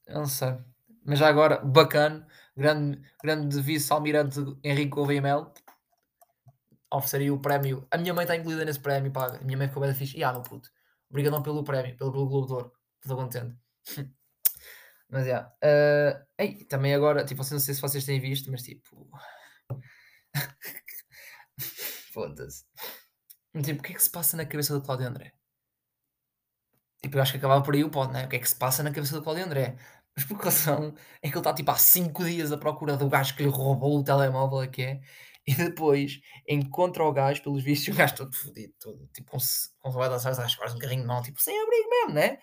Eu 0.07 0.14
não 0.20 0.26
sei. 0.26 0.59
Mas 1.04 1.18
já 1.18 1.28
agora, 1.28 1.59
bacana 1.64 2.26
grande, 2.56 3.00
grande 3.22 3.60
vice-almirante 3.60 4.40
Henrique 4.62 4.90
Gouveia 4.90 5.20
Mel, 5.22 5.52
ofereceria 6.92 7.32
o 7.34 7.40
prémio. 7.40 7.86
A 7.90 7.98
minha 7.98 8.14
mãe 8.14 8.24
está 8.24 8.36
incluída 8.36 8.64
nesse 8.64 8.80
prémio, 8.80 9.12
paga. 9.12 9.38
A 9.38 9.44
minha 9.44 9.58
mãe 9.58 9.68
ficou 9.68 9.82
bem 9.82 9.94
fixe. 9.94 10.16
E 10.16 10.24
ah, 10.24 10.32
meu 10.32 10.42
puto, 10.42 10.70
obrigadão 11.10 11.42
pelo 11.42 11.64
prémio, 11.64 11.96
pelo, 11.96 12.12
pelo 12.12 12.28
Globo 12.28 12.46
de 12.46 12.52
Ouro. 12.54 12.72
Estou 13.02 13.16
contente. 13.16 13.56
mas, 15.08 15.26
já. 15.26 15.52
Yeah. 15.62 16.18
Uh, 16.20 16.26
ei, 16.38 16.64
também 16.64 16.94
agora, 16.94 17.24
tipo, 17.24 17.42
não 17.50 17.58
sei 17.58 17.74
se 17.74 17.80
vocês 17.80 18.04
têm 18.04 18.20
visto, 18.20 18.50
mas 18.50 18.62
tipo... 18.62 19.08
Foda-se. 22.12 22.64
Tipo, 23.62 23.80
o 23.80 23.82
que 23.82 23.92
é 23.92 23.94
que 23.94 24.02
se 24.02 24.10
passa 24.10 24.36
na 24.36 24.46
cabeça 24.46 24.74
do 24.74 24.82
Cláudio 24.82 25.06
André? 25.08 25.32
Tipo, 27.02 27.18
eu 27.18 27.22
acho 27.22 27.32
que 27.32 27.38
acabava 27.38 27.62
por 27.62 27.74
aí 27.74 27.84
o 27.84 27.90
pod, 27.90 28.12
né? 28.12 28.24
O 28.24 28.28
que 28.28 28.36
é 28.36 28.38
que 28.38 28.48
se 28.48 28.56
passa 28.56 28.82
na 28.82 28.92
cabeça 28.92 29.14
do 29.14 29.22
Cláudio 29.22 29.44
André? 29.44 29.76
Que 30.29 30.35
razão 30.35 30.94
é 31.22 31.29
que 31.29 31.35
ele 31.35 31.38
está 31.38 31.53
tipo 31.53 31.70
há 31.70 31.77
5 31.77 32.24
dias 32.24 32.53
à 32.53 32.59
procura 32.59 32.96
do 32.96 33.09
gajo 33.09 33.37
que 33.37 33.42
lhe 33.42 33.48
roubou 33.48 33.98
o 33.98 34.05
telemóvel 34.05 34.61
aqui 34.61 34.83
é, 34.83 35.00
e 35.46 35.55
depois 35.55 36.20
encontra 36.48 37.05
o 37.05 37.12
gajo, 37.12 37.42
pelos 37.42 37.62
vistos, 37.62 37.88
o 37.94 37.98
gajo 37.98 38.14
todo 38.14 38.35
fodido, 38.35 38.72
todo, 38.79 39.07
tipo 39.12 39.31
com, 39.31 39.38
com 39.81 39.90
roubado 39.90 40.14
acho 40.14 40.59
quase 40.59 40.77
um 40.77 40.79
carrinho 40.79 41.07
mão, 41.07 41.22
tipo 41.22 41.40
sem 41.40 41.61
abrigo 41.61 41.90
mesmo, 41.90 42.14
né? 42.14 42.38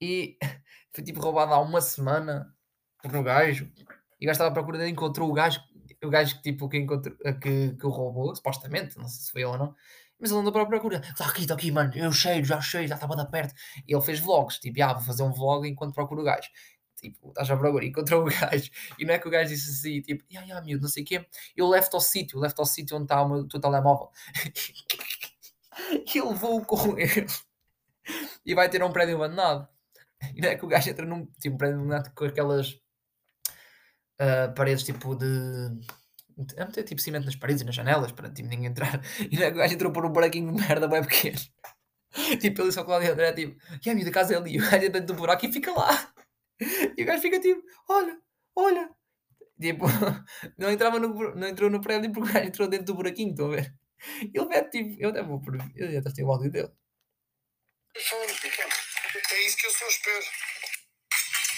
E 0.00 0.36
foi 0.92 1.04
tipo 1.04 1.20
roubado 1.20 1.54
há 1.54 1.60
uma 1.60 1.80
semana 1.80 2.52
por 3.02 3.14
um 3.16 3.22
gajo, 3.22 3.70
e 4.20 4.26
o 4.26 4.26
gajo 4.26 4.32
estava 4.32 4.50
à 4.50 4.52
procura 4.52 4.78
dele, 4.78 4.90
encontrou 4.90 5.30
o 5.30 5.32
gajo, 5.32 5.60
o 6.02 6.10
gajo 6.10 6.40
tipo, 6.42 6.68
que, 6.68 6.78
encontrou, 6.78 7.16
que, 7.40 7.74
que 7.76 7.86
o 7.86 7.90
roubou, 7.90 8.34
supostamente, 8.34 8.98
não 8.98 9.08
sei 9.08 9.20
se 9.24 9.32
foi 9.32 9.42
ele 9.42 9.50
ou 9.50 9.58
não, 9.58 9.74
mas 10.24 10.30
ele 10.30 10.40
andou 10.40 10.52
para 10.54 10.62
a 10.62 10.66
procura. 10.66 11.02
Está 11.06 11.26
aqui, 11.26 11.42
está 11.42 11.52
aqui, 11.52 11.70
mano. 11.70 11.92
Eu 11.94 12.10
cheio, 12.10 12.42
já 12.42 12.58
cheio, 12.62 12.88
já 12.88 12.94
estava 12.94 13.14
da 13.14 13.26
perto. 13.26 13.54
E 13.86 13.94
ele 13.94 14.00
fez 14.00 14.18
vlogs. 14.18 14.58
Tipo, 14.58 14.82
ah, 14.82 14.94
vou 14.94 15.02
fazer 15.02 15.22
um 15.22 15.30
vlog 15.30 15.68
enquanto 15.68 15.92
procuro 15.92 16.22
o 16.22 16.24
gajo. 16.24 16.48
Tipo, 16.96 17.28
estás 17.28 17.50
a 17.50 17.56
procura. 17.58 17.84
Encontrou 17.84 18.22
o 18.22 18.24
gajo. 18.32 18.70
E 18.98 19.04
não 19.04 19.12
é 19.12 19.18
que 19.18 19.28
o 19.28 19.30
gajo 19.30 19.50
disse 19.50 19.70
assim, 19.70 20.00
tipo, 20.00 20.24
ah, 20.30 20.40
yeah, 20.40 20.64
miúdo, 20.64 20.84
não 20.84 20.88
sei 20.88 21.02
o 21.02 21.06
quê. 21.06 21.26
Eu 21.54 21.68
levo-te 21.68 21.94
ao 21.94 22.00
sítio, 22.00 22.38
levo-te 22.38 22.58
ao 22.58 22.64
sítio 22.64 22.96
onde 22.96 23.04
está 23.04 23.20
o 23.20 23.28
meu 23.28 23.46
teu 23.46 23.60
telemóvel. 23.60 24.08
e 26.06 26.16
ele 26.18 26.28
levou 26.28 26.64
com 26.64 26.98
ele. 26.98 27.26
E 28.46 28.54
vai 28.54 28.70
ter 28.70 28.82
um 28.82 28.90
prédio 28.90 29.16
abandonado. 29.16 29.68
E 30.34 30.40
não 30.40 30.48
é 30.48 30.56
que 30.56 30.64
o 30.64 30.68
gajo 30.68 30.88
entra 30.88 31.04
num 31.04 31.26
tipo, 31.38 31.58
prédio 31.58 31.76
abandonado 31.76 32.14
com 32.14 32.24
aquelas 32.24 32.70
uh, 34.18 34.54
paredes 34.56 34.84
tipo 34.84 35.14
de 35.14 35.26
a 36.56 36.64
meter 36.64 36.84
tipo 36.84 37.00
cimento 37.00 37.24
nas 37.24 37.36
paredes 37.36 37.62
e 37.62 37.64
nas 37.64 37.74
janelas 37.74 38.12
para 38.12 38.30
tipo, 38.30 38.48
ninguém 38.48 38.66
entrar. 38.66 39.00
E 39.30 39.36
o 39.36 39.54
gajo 39.54 39.74
entrou 39.74 39.92
por 39.92 40.04
um 40.04 40.10
buraquinho 40.12 40.52
de 40.52 40.60
merda 40.60 40.88
bem 40.88 41.02
pequeno. 41.02 41.38
tipo, 42.40 42.62
ele 42.62 42.72
só 42.72 42.84
Cláudio 42.84 43.12
André, 43.12 43.32
tipo, 43.32 43.56
e 43.84 43.90
a 43.90 43.94
minha 43.94 44.10
casa 44.10 44.34
é 44.34 44.36
ali. 44.36 44.58
O 44.58 44.62
gajo 44.62 44.76
entra 44.76 45.00
dentro 45.00 45.06
do 45.06 45.14
buraco 45.14 45.46
e 45.46 45.52
fica 45.52 45.72
lá. 45.72 46.12
E 46.96 47.02
o 47.02 47.04
gajo 47.04 47.20
fica 47.20 47.40
tipo, 47.40 47.60
olha, 47.88 48.16
olha. 48.54 48.88
Tipo, 49.60 49.86
não, 50.56 50.70
entrava 50.70 51.00
no, 51.00 51.34
não 51.34 51.48
entrou 51.48 51.68
no 51.68 51.80
prédio 51.80 52.12
porque 52.12 52.30
o 52.30 52.32
gajo 52.32 52.46
entrou 52.46 52.68
dentro 52.68 52.86
do 52.86 52.94
buraquinho, 52.94 53.30
estão 53.30 53.46
a 53.46 53.56
ver? 53.56 53.74
Ele 54.20 54.46
vê 54.46 54.62
tipo, 54.70 54.96
eu 55.00 55.10
até 55.10 55.22
vou 55.22 55.40
por. 55.40 55.56
Eu 55.74 55.98
até 55.98 56.12
tenho 56.12 56.28
o 56.28 56.32
áudio 56.32 56.52
dele. 56.52 56.70
É 57.96 59.46
isso 59.46 59.56
que 59.56 59.66
eu 59.66 59.70
só 59.70 59.86
espero. 59.88 60.24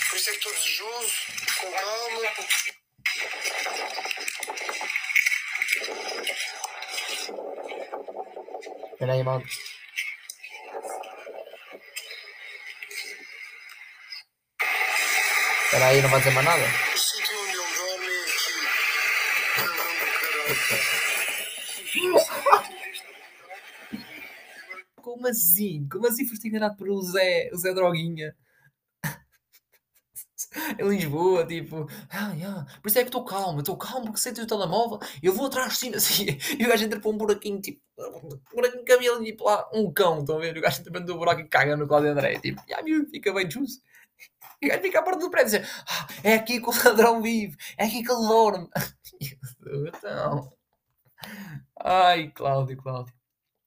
Por 0.09 0.17
isso 0.17 0.31
é 0.31 0.33
que 0.33 0.39
estou 0.39 0.53
desejoso, 0.53 1.13
com 1.61 1.71
calma. 1.73 2.23
Espera 8.97 9.13
aí, 9.13 9.23
malta. 9.23 9.47
Espera 15.65 15.87
aí, 15.89 16.01
não 16.01 16.09
vai 16.09 16.19
dizer 16.19 16.33
mais 16.33 16.47
nada? 16.47 16.63
Como 25.03 25.27
assim? 25.27 25.87
Como 25.93 26.07
assim 26.07 26.27
foste 26.27 26.49
enganado 26.49 26.77
por 26.79 26.89
o 26.89 27.03
Zé, 27.03 27.51
o 27.53 27.59
Zé 27.59 27.75
Droguinha? 27.75 28.35
em 30.81 30.89
Lisboa, 30.89 31.47
tipo, 31.47 31.89
ah, 32.11 32.33
yeah. 32.35 32.67
por 32.81 32.89
isso 32.89 32.99
é 32.99 33.03
que 33.03 33.09
estou 33.09 33.25
calmo, 33.25 33.61
estou 33.61 33.77
calmo 33.77 34.07
porque 34.07 34.21
sento 34.21 34.43
o 34.43 34.47
telemóvel, 34.47 34.99
eu 35.23 35.33
vou 35.33 35.47
atrás 35.47 35.73
de 35.73 35.79
si, 35.79 35.95
assim, 35.95 36.27
e 36.59 36.65
o 36.65 36.69
gajo 36.69 36.85
entra 36.85 37.01
para 37.01 37.11
um 37.11 37.17
buraquinho, 37.17 37.61
tipo, 37.61 37.81
um 37.99 38.55
buraquinho 38.55 38.85
de 38.85 38.93
cabelo 38.93 39.23
e 39.23 39.27
tipo 39.27 39.45
lá, 39.45 39.69
um 39.73 39.93
cão, 39.93 40.21
estão 40.21 40.37
a 40.37 40.41
ver? 40.41 40.57
O 40.57 40.61
gajo 40.61 40.81
entra 40.81 40.93
para 40.93 41.15
um 41.15 41.19
buraco 41.19 41.41
e 41.41 41.49
caga 41.49 41.77
no 41.77 41.87
Cláudio 41.87 42.11
André, 42.11 42.39
tipo, 42.39 42.63
yeah, 42.69 42.83
miúdo, 42.85 43.11
fica 43.11 43.33
bem 43.33 43.51
justo. 43.51 43.83
E 44.63 44.67
o 44.67 44.71
gajo 44.71 44.83
fica 44.83 45.01
à 45.01 45.03
porta 45.03 45.21
do 45.21 45.31
prédio 45.31 45.57
e 45.57 45.61
dizer, 45.61 45.71
ah, 45.89 46.07
é 46.23 46.35
aqui 46.35 46.61
que 46.61 46.69
o 46.69 46.85
ladrão 46.85 47.21
vive, 47.23 47.57
é 47.77 47.85
aqui 47.85 48.03
que 48.03 48.11
ele 48.11 48.29
dorme. 48.29 48.69
então, 49.89 50.53
ai, 51.81 52.31
Cláudio, 52.35 52.77
Cláudio. 52.77 53.15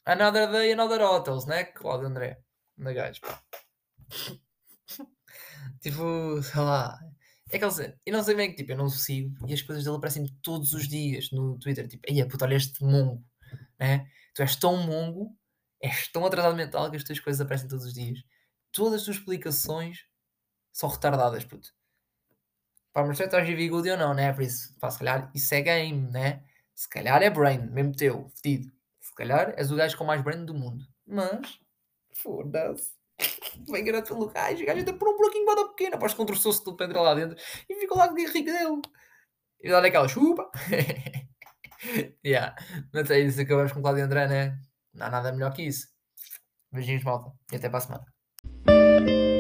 Another 0.06 0.52
day, 0.52 0.72
another 0.72 1.02
hotels, 1.02 1.45
né, 1.45 1.65
Cláudio 1.65 2.08
André? 2.08 2.39
Na 2.78 2.93
gajo, 2.93 3.22
pá. 3.22 3.41
Tipo, 5.82 6.42
sei 6.44 6.62
lá. 6.62 7.00
É 7.52 7.58
que 7.58 7.65
ele, 7.65 7.96
eu 8.06 8.13
não 8.13 8.24
sei 8.24 8.36
bem 8.36 8.52
que 8.52 8.58
tipo, 8.58 8.72
eu 8.74 8.78
não 8.78 8.89
sigo 8.89 9.48
e 9.48 9.54
as 9.54 9.62
coisas 9.62 9.84
dele 9.84 9.96
aparecem 9.98 10.28
todos 10.44 10.74
os 10.74 10.88
dias 10.88 11.32
no 11.32 11.58
Twitter. 11.58 11.88
Tipo, 11.88 12.04
ei, 12.08 12.24
puta, 12.26 12.46
olha 12.46 12.56
este 12.56 12.84
mongo, 12.84 13.24
né? 13.80 14.08
Tu 14.36 14.42
és 14.44 14.56
tão 14.56 14.78
mongo, 14.78 15.36
és 15.82 16.08
tão 16.12 16.26
atrasado 16.26 16.56
mental 16.56 16.92
que 16.92 16.98
as 16.98 17.04
tuas 17.04 17.20
coisas 17.20 17.42
aparecem 17.42 17.68
todos 17.68 17.86
os 17.86 17.94
dias. 17.94 18.20
Todas 18.72 19.00
as 19.00 19.06
tuas 19.06 19.18
explicações 19.18 20.06
são 20.72 20.89
retardadas, 20.89 21.44
puto. 21.44 21.74
Pá, 22.94 23.04
mas 23.04 23.18
tu 23.18 23.24
estás 23.24 23.48
a 23.48 23.68
good 23.68 23.89
ou 23.89 23.98
não, 23.98 24.13
né? 24.13 24.32
Por 24.34 24.44
isso, 24.44 24.76
pá, 24.80 24.92
se 24.92 25.00
calhar 25.00 25.32
isso 25.34 25.54
é 25.54 25.62
game, 25.62 26.12
né? 26.12 26.44
Se 26.76 26.88
calhar 26.88 27.22
é 27.22 27.30
brain, 27.30 27.68
mesmo 27.72 27.96
teu, 27.96 28.30
fedido. 28.36 28.72
Se 29.02 29.13
calhar 29.15 29.54
és 29.58 29.72
o 29.72 29.76
gajo 29.76 29.98
com 29.98 30.06
mais 30.06 30.22
brain 30.22 30.46
do 30.46 30.54
mundo. 30.54 30.86
Mas, 31.06 31.60
foda-se. 32.13 32.99
Bem 33.69 33.84
grande 33.84 34.08
pelo 34.08 34.29
gajo. 34.29 34.63
O 34.63 34.65
gajo 34.65 34.79
entra 34.79 34.93
por 34.93 35.10
um 35.10 35.17
buraquinho 35.17 35.45
bada 35.45 35.67
pequeno. 35.69 35.95
Após 35.95 36.13
contorceu-se 36.13 36.63
do 36.63 36.75
Pedro 36.75 37.01
lá 37.01 37.13
dentro 37.13 37.38
e 37.67 37.75
ficou 37.75 37.97
lá 37.97 38.12
o 38.12 38.15
rico 38.15 38.34
dele. 38.34 38.82
E 39.62 39.69
dá 39.69 39.79
aquela 39.79 40.08
chupa. 40.08 40.49
yeah. 42.25 42.55
Mas 42.93 43.10
é 43.12 43.19
isso. 43.19 43.41
Acabamos 43.41 43.71
com 43.71 43.79
o 43.79 43.82
Claudio 43.82 44.05
André, 44.05 44.27
né? 44.27 44.60
Não 44.93 45.08
há 45.08 45.10
nada 45.10 45.32
melhor 45.32 45.53
que 45.53 45.63
isso. 45.63 45.88
Beijinhos, 46.71 47.03
malta. 47.03 47.32
E 47.51 47.55
até 47.55 47.69
para 47.69 47.79
a 47.79 47.82
semana. 47.82 49.38